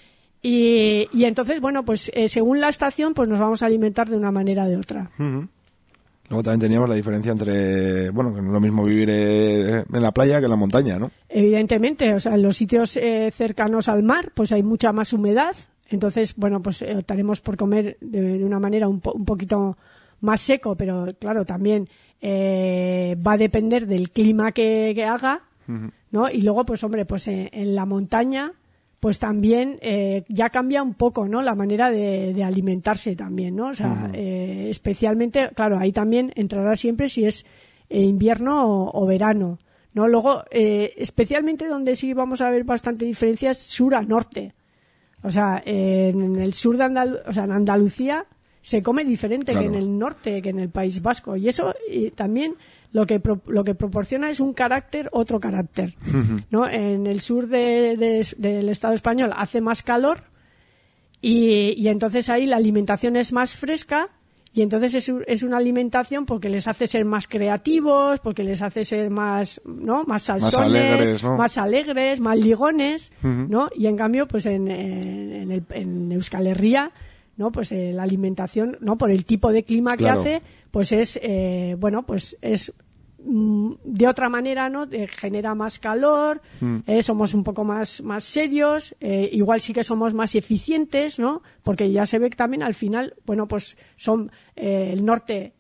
y, 0.44 1.10
y 1.12 1.26
entonces, 1.26 1.60
bueno, 1.60 1.84
pues 1.84 2.12
eh, 2.14 2.30
según 2.30 2.62
la 2.62 2.70
estación, 2.70 3.16
pues 3.16 3.28
nos 3.28 3.40
vamos 3.40 3.64
a 3.64 3.66
alimentar 3.66 4.08
de 4.08 4.16
una 4.16 4.32
manera 4.32 4.66
o 4.66 4.68
de 4.68 4.78
otra. 4.78 5.10
Luego 6.30 6.44
también 6.44 6.60
teníamos 6.60 6.90
la 6.90 6.96
diferencia 6.96 7.32
entre, 7.32 8.10
bueno, 8.10 8.34
que 8.34 8.42
no 8.42 8.48
es 8.48 8.54
lo 8.54 8.60
mismo 8.60 8.84
vivir 8.84 9.10
eh, 9.10 9.86
en 9.92 10.02
la 10.02 10.12
playa 10.12 10.40
que 10.40 10.46
en 10.46 10.52
la 10.52 10.58
montaña, 10.58 11.00
¿no? 11.00 11.10
Evidentemente, 11.30 12.14
o 12.14 12.20
sea, 12.20 12.36
en 12.36 12.42
los 12.42 12.58
sitios 12.58 12.98
eh, 12.98 13.32
cercanos 13.32 13.88
al 13.88 14.04
mar, 14.04 14.32
pues 14.34 14.52
hay 14.52 14.62
mucha 14.62 14.92
más 14.92 15.14
humedad. 15.14 15.56
Entonces, 15.90 16.36
bueno, 16.36 16.62
pues 16.62 16.82
eh, 16.82 16.98
optaremos 16.98 17.40
por 17.40 17.56
comer 17.56 17.98
de, 18.02 18.44
una 18.44 18.60
manera 18.60 18.90
un, 18.90 19.00
poquito 19.00 19.78
más 20.20 20.42
seco, 20.42 20.76
pero 20.76 21.08
claro, 21.18 21.46
también 21.46 21.88
va 22.22 23.34
a 23.34 23.38
depender 23.38 23.88
del 23.88 24.10
clima 24.10 24.52
que, 24.52 25.06
haga, 25.08 25.44
¿no? 26.12 26.30
Y 26.30 26.42
luego, 26.42 26.66
pues 26.66 26.84
hombre, 26.84 27.06
pues 27.06 27.28
en 27.28 27.76
la 27.76 27.86
montaña 27.86 28.52
pues 29.00 29.20
también 29.20 29.78
eh, 29.82 30.24
ya 30.28 30.50
cambia 30.50 30.82
un 30.82 30.96
poco, 30.96 31.28
¿no? 31.28 31.42
La 31.42 31.56
manera 31.56 31.92
de, 31.92 32.44
alimentarse 32.44 33.16
también, 33.16 33.56
¿no? 33.56 33.68
O 33.68 33.74
sea, 33.74 34.10
eh, 34.14 34.47
especialmente, 34.70 35.50
claro, 35.56 35.78
ahí 35.80 35.92
también 35.92 36.32
entrará 36.36 36.76
siempre 36.76 37.10
si 37.10 37.26
es 37.26 37.46
eh, 37.90 38.02
invierno 38.02 38.90
o, 38.94 39.06
verano, 39.06 39.60
¿no? 39.94 40.08
Luego, 40.08 40.44
especialmente 40.52 41.68
donde 41.68 41.96
sí 41.96 42.14
vamos 42.14 42.42
a 42.42 42.50
ver 42.50 42.64
bastante 42.64 43.06
diferencias 43.06 43.58
sur 43.58 43.96
a 43.96 44.02
norte. 44.02 44.54
O 45.24 45.32
sea, 45.32 45.62
en 45.66 46.36
el 46.38 46.54
sur 46.54 46.78
de 46.78 46.84
Andalucía, 46.84 47.24
o 47.28 47.34
sea, 47.34 47.44
en 47.46 47.52
Andalucía 47.52 48.26
se 48.62 48.84
come 48.84 49.06
diferente 49.06 49.54
que 49.54 49.66
en 49.66 49.76
el 49.76 49.98
norte, 49.98 50.42
que 50.42 50.50
en 50.50 50.60
el 50.60 50.70
País 50.70 51.02
Vasco. 51.02 51.36
Y 51.38 51.48
eso 51.48 51.74
también 52.16 52.56
lo 52.92 53.06
que 53.06 53.22
lo 53.48 53.64
que 53.64 53.76
proporciona 53.76 54.30
es 54.30 54.40
un 54.40 54.54
carácter, 54.54 55.10
otro 55.12 55.40
carácter. 55.40 55.96
¿no? 56.52 56.68
En 56.68 57.08
el 57.08 57.22
sur 57.22 57.48
del 57.48 58.04
Estado 58.70 58.94
español 58.94 59.32
hace 59.36 59.62
más 59.62 59.84
calor 59.84 60.24
y, 61.22 61.82
y 61.82 61.88
entonces 61.88 62.30
ahí 62.30 62.46
la 62.46 62.58
alimentación 62.58 63.16
es 63.16 63.32
más 63.32 63.56
fresca 63.56 64.10
y 64.58 64.64
entonces 64.64 64.96
es, 64.96 65.14
es, 65.28 65.44
una 65.44 65.58
alimentación 65.58 66.26
porque 66.26 66.50
les 66.50 66.68
hace 66.68 66.88
ser 66.88 67.06
más 67.06 67.28
creativos, 67.28 68.20
porque 68.22 68.44
les 68.44 68.64
hace 68.64 68.86
ser 68.86 69.12
más, 69.12 69.62
¿no? 69.66 70.04
Más 70.06 70.24
salsones, 70.24 71.24
más 71.24 71.60
alegres, 71.60 72.20
más, 72.20 72.40
ligones, 72.40 73.12
¿no? 73.22 73.70
Y 73.76 73.86
en 73.86 73.96
cambio, 73.96 74.28
pues 74.28 74.48
en, 74.48 74.68
en, 74.68 75.52
el, 75.52 75.64
en 75.70 76.12
Euskal 76.12 76.48
Herria, 76.48 76.92
¿no? 77.36 77.52
Pues 77.52 77.72
eh, 77.72 77.92
la 77.94 78.02
alimentación, 78.02 78.80
¿no? 78.82 78.98
Por 78.98 79.12
el 79.12 79.26
tipo 79.26 79.52
de 79.52 79.62
clima 79.62 79.96
que 79.96 80.10
hace, 80.10 80.42
pues 80.72 80.92
es, 80.92 81.20
eh, 81.22 81.76
bueno, 81.78 82.02
pues 82.08 82.36
es 82.42 82.74
de 83.28 84.08
otra 84.08 84.30
manera, 84.30 84.70
¿no? 84.70 84.88
genera 85.10 85.54
más 85.54 85.80
calor, 85.80 86.42
mm. 86.62 86.78
eh, 86.88 87.04
somos 87.04 87.34
un 87.34 87.44
poco 87.44 87.64
más, 87.64 88.02
más 88.02 88.24
serios, 88.24 88.96
eh, 89.00 89.30
igual 89.34 89.60
sí 89.60 89.74
que 89.74 89.84
somos 89.84 90.14
más 90.14 90.36
eficientes, 90.36 91.20
¿no? 91.20 91.42
Porque 91.64 91.92
ya 91.92 92.06
se 92.06 92.20
ve 92.20 92.30
que 92.30 92.38
también 92.38 92.64
al 92.64 92.74
final, 92.74 93.16
bueno, 93.26 93.48
pues 93.48 93.78
son 93.96 94.32
eh, 94.56 94.92
el 94.94 95.04
norte 95.04 95.54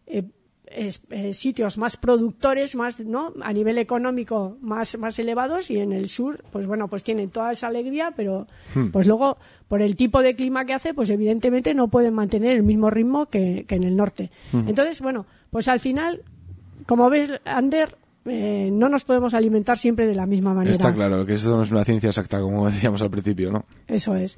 sitios 1.31 1.77
más 1.77 1.95
productores, 1.95 2.75
más, 2.75 2.99
¿no? 2.99 3.33
A 3.41 3.53
nivel 3.53 3.77
económico 3.77 4.57
más, 4.61 4.97
más 4.97 5.17
elevados 5.17 5.71
y 5.71 5.79
en 5.79 5.93
el 5.93 6.09
sur, 6.09 6.43
pues 6.51 6.67
bueno, 6.67 6.89
pues 6.89 7.03
tienen 7.03 7.29
toda 7.29 7.51
esa 7.51 7.67
alegría, 7.67 8.11
pero 8.15 8.47
mm. 8.75 8.87
pues 8.87 9.07
luego 9.07 9.37
por 9.67 9.81
el 9.81 9.95
tipo 9.95 10.21
de 10.21 10.35
clima 10.35 10.65
que 10.65 10.73
hace, 10.73 10.93
pues 10.93 11.09
evidentemente 11.09 11.73
no 11.73 11.87
pueden 11.87 12.13
mantener 12.13 12.51
el 12.51 12.63
mismo 12.63 12.89
ritmo 12.89 13.27
que, 13.27 13.65
que 13.67 13.75
en 13.75 13.83
el 13.83 13.95
norte. 13.95 14.29
Entonces, 14.53 15.01
bueno, 15.01 15.25
pues 15.51 15.67
al 15.67 15.79
final 15.79 16.23
como 16.87 17.09
ves, 17.11 17.31
Ander, 17.45 17.95
eh, 18.25 18.69
no 18.71 18.89
nos 18.89 19.03
podemos 19.03 19.33
alimentar 19.33 19.77
siempre 19.77 20.07
de 20.07 20.15
la 20.15 20.25
misma 20.25 20.53
manera. 20.53 20.71
Está 20.71 20.93
claro, 20.93 21.25
que 21.25 21.35
eso 21.35 21.55
no 21.55 21.63
es 21.63 21.71
una 21.71 21.85
ciencia 21.85 22.09
exacta, 22.09 22.41
como 22.41 22.65
decíamos 22.71 23.01
al 23.01 23.09
principio, 23.09 23.51
¿no? 23.51 23.65
Eso 23.87 24.15
es. 24.15 24.37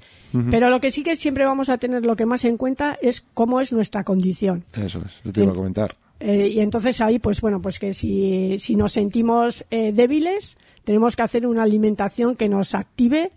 Pero 0.51 0.69
lo 0.69 0.79
que 0.79 0.91
sí 0.91 1.03
que 1.03 1.15
siempre 1.15 1.45
vamos 1.45 1.69
a 1.69 1.77
tener 1.77 2.05
lo 2.05 2.15
que 2.15 2.25
más 2.25 2.45
en 2.45 2.57
cuenta 2.57 2.97
es 3.01 3.21
cómo 3.33 3.61
es 3.61 3.73
nuestra 3.73 4.03
condición. 4.03 4.63
Eso 4.73 5.01
es, 5.05 5.19
lo 5.23 5.31
te 5.31 5.41
iba 5.41 5.51
a 5.51 5.55
comentar. 5.55 5.95
Eh, 6.19 6.49
y 6.49 6.59
entonces 6.59 6.99
ahí, 7.01 7.17
pues 7.17 7.41
bueno, 7.41 7.61
pues 7.61 7.79
que 7.79 7.93
si, 7.93 8.57
si 8.57 8.75
nos 8.75 8.91
sentimos 8.91 9.65
eh, 9.71 9.91
débiles, 9.93 10.57
tenemos 10.83 11.15
que 11.15 11.21
hacer 11.23 11.47
una 11.47 11.63
alimentación 11.63 12.35
que 12.35 12.49
nos 12.49 12.75
active, 12.75 13.31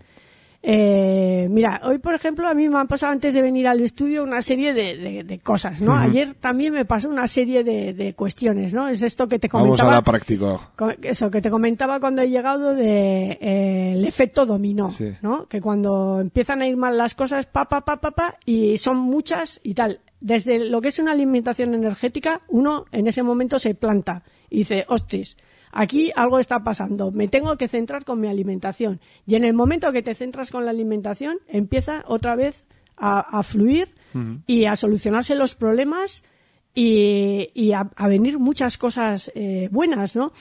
eh, 0.64 1.48
mira, 1.51 1.81
hoy 1.83 1.98
por 1.98 2.14
ejemplo 2.14 2.46
a 2.46 2.55
mí 2.55 2.68
me 2.68 2.79
han 2.79 2.87
pasado 2.87 3.12
antes 3.12 3.35
de 3.35 3.42
venir 3.42 3.66
al 3.66 3.81
estudio 3.81 4.22
una 4.22 4.42
serie 4.42 4.72
de, 4.72 5.40
cosas, 5.42 5.83
¿no? 5.83 5.94
Ayer 5.96 6.35
también 6.35 6.72
me 6.72 6.85
pasó 6.85 7.09
una 7.09 7.27
serie 7.27 7.64
de, 7.64 8.14
cuestiones, 8.14 8.72
¿no? 8.72 8.87
Es 8.88 9.03
esto 9.03 9.29
que 9.29 9.40
te 9.40 9.48
comentaba. 9.48 9.77
Vamos 9.77 9.92
a 9.92 9.96
la 9.96 10.03
práctica. 10.03 10.70
Eso 11.03 11.31
que 11.31 11.40
te 11.40 11.51
comentaba 11.51 11.98
cuando 11.98 12.22
he 12.22 12.31
llegado 12.31 12.75
de 12.75 13.38
eh, 13.40 13.94
el 13.94 14.05
efecto 14.05 14.46
dominó, 14.46 14.94
¿no? 15.20 15.46
Que 15.46 15.61
cuando 15.61 16.20
empiezan 16.20 16.62
a 16.62 16.68
ir 16.68 16.77
mal 16.77 16.96
las 16.96 17.14
cosas, 17.14 17.46
pa, 17.46 17.64
pa, 17.64 17.81
pa, 17.81 18.01
pa, 18.01 18.12
pa, 18.12 18.38
y 18.44 18.79
son 18.79 18.98
muchas 18.98 19.59
y 19.64 19.75
tal. 19.75 20.01
Desde 20.20 20.64
lo 20.66 20.81
que 20.81 20.88
es 20.88 20.98
una 21.01 21.11
alimentación 21.11 21.75
energética, 21.75 22.38
uno 22.48 22.85
en 22.92 23.09
ese 23.09 23.25
momento 23.25 23.59
se 23.59 23.75
planta 23.75 24.22
y 24.48 24.59
dice, 24.59 24.85
ostras, 24.87 25.37
aquí 25.72 26.12
algo 26.14 26.38
está 26.38 26.62
pasando, 26.62 27.11
me 27.11 27.26
tengo 27.26 27.56
que 27.56 27.66
centrar 27.66 28.04
con 28.04 28.20
mi 28.20 28.28
alimentación. 28.28 29.00
Y 29.26 29.35
en 29.35 29.44
el 29.44 29.54
momento 29.54 29.90
que 29.92 30.02
te 30.02 30.14
centras 30.14 30.50
con 30.50 30.64
la 30.64 30.70
alimentación, 30.70 31.38
empieza 31.48 32.04
otra 32.06 32.37
vez 32.37 32.64
a, 32.96 33.42
fluir 33.42 33.88
y 34.46 34.66
a 34.66 34.76
solucionarse 34.76 35.35
los 35.35 35.56
problemas 35.56 36.22
y, 36.74 37.72
a, 37.72 37.90
venir 38.06 38.38
muchas 38.38 38.78
cosas 38.78 39.32
eh, 39.35 39.68
buenas, 39.72 40.14
¿no? 40.14 40.32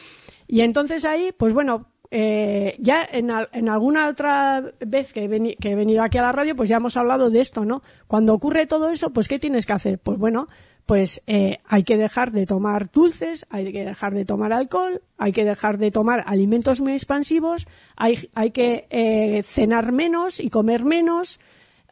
Y 0.48 0.62
entonces 0.62 1.06
ahí, 1.06 1.32
pues 1.36 1.54
bueno, 1.54 1.88
eh, 2.14 2.76
ya 2.78 3.08
en, 3.10 3.32
alguna 3.70 4.10
otra 4.10 4.62
vez 4.82 5.14
que 5.14 5.24
he, 5.24 5.56
que 5.56 5.72
he, 5.72 5.76
venido 5.76 6.04
aquí 6.04 6.18
a 6.18 6.24
la 6.24 6.34
radio, 6.34 6.58
pues 6.58 6.68
ya 6.68 6.76
hemos 6.76 6.98
hablado 6.98 7.30
de 7.30 7.40
esto, 7.40 7.64
¿no? 7.64 7.82
Cuando 8.08 8.34
ocurre 8.34 8.68
todo 8.68 8.90
eso, 8.90 9.12
pues 9.12 9.30
¿qué 9.30 9.40
tienes 9.40 9.66
que 9.66 9.72
hacer? 9.72 9.98
Pues 9.98 10.18
bueno, 10.18 10.48
pues 10.86 11.22
eh, 11.26 11.58
hay 11.66 11.84
que 11.84 11.96
dejar 11.96 12.34
de 12.34 12.46
tomar 12.46 12.92
dulces, 12.92 13.46
hay 13.50 13.72
que 13.72 13.86
dejar 13.86 14.14
de 14.14 14.26
tomar 14.26 14.52
alcohol, 14.52 15.02
hay 15.18 15.32
que 15.32 15.46
dejar 15.46 15.78
de 15.78 15.90
tomar 15.90 16.26
alimentos 16.28 16.82
muy 16.82 16.92
expansivos, 16.92 17.66
hay, 17.96 18.30
hay 18.36 18.52
que 18.52 18.88
eh, 18.90 19.42
cenar 19.44 19.94
menos 19.94 20.42
y 20.42 20.50
comer 20.50 20.84
menos. 20.84 21.40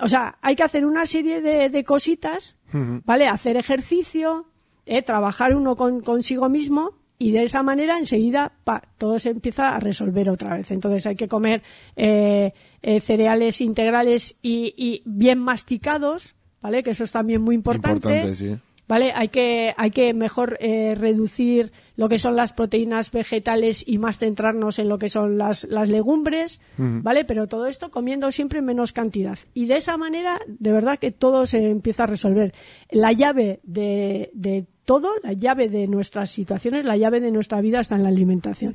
O 0.01 0.09
sea, 0.09 0.37
hay 0.41 0.57
que 0.57 0.63
hacer 0.63 0.85
una 0.85 1.05
serie 1.05 1.39
de, 1.39 1.83
cositas, 1.85 2.57
¿vale? 2.73 3.27
Hacer 3.27 3.55
ejercicio, 3.55 4.47
eh, 4.85 5.01
trabajar 5.01 5.55
uno 5.55 5.77
consigo 5.77 6.49
mismo 6.49 6.98
y 7.19 7.31
de 7.31 7.43
esa 7.43 7.61
manera 7.61 7.97
enseguida 7.97 8.53
todo 8.97 9.19
se 9.19 9.29
empieza 9.29 9.75
a 9.75 9.79
resolver 9.79 10.29
otra 10.29 10.55
vez. 10.57 10.71
Entonces 10.71 11.05
hay 11.05 11.15
que 11.15 11.27
comer 11.27 11.61
cereales 11.95 13.61
integrales 13.61 14.37
y, 14.41 15.03
bien 15.05 15.37
masticados, 15.37 16.35
¿vale? 16.61 16.81
Que 16.81 16.91
eso 16.91 17.03
es 17.03 17.11
también 17.11 17.41
muy 17.41 17.55
importante. 17.55 18.07
importante 18.07 18.35
sí. 18.35 18.57
¿vale? 18.89 19.13
Hay 19.15 19.27
que, 19.27 19.75
hay 19.77 19.91
que 19.91 20.13
mejor 20.15 20.57
eh, 20.59 20.95
reducir 20.95 21.71
lo 21.95 22.09
que 22.09 22.17
son 22.17 22.35
las 22.35 22.53
proteínas 22.53 23.11
vegetales 23.11 23.87
y 23.87 23.99
más 23.99 24.17
centrarnos 24.17 24.79
en 24.79 24.89
lo 24.89 24.97
que 24.97 25.09
son 25.09 25.37
las, 25.37 25.63
las 25.65 25.89
legumbres, 25.89 26.59
¿vale? 26.77 27.23
Pero 27.23 27.47
todo 27.47 27.67
esto 27.67 27.91
comiendo 27.91 28.31
siempre 28.31 28.59
en 28.59 28.65
menos 28.65 28.91
cantidad. 28.91 29.37
Y 29.53 29.67
de 29.67 29.77
esa 29.77 29.95
manera, 29.95 30.39
de 30.47 30.71
verdad 30.71 30.97
que 30.97 31.11
todo 31.11 31.45
se 31.45 31.69
empieza 31.69 32.05
a 32.05 32.07
resolver. 32.07 32.53
La 32.89 33.11
llave 33.11 33.59
de, 33.63 34.31
de 34.33 34.65
todo, 34.89 35.09
la 35.21 35.33
llave 35.33 35.69
de 35.69 35.87
nuestras 35.87 36.31
situaciones, 36.31 36.83
la 36.83 36.97
llave 36.97 37.21
de 37.21 37.31
nuestra 37.31 37.61
vida 37.61 37.79
está 37.79 37.95
en 37.95 38.01
la 38.01 38.09
alimentación. 38.09 38.73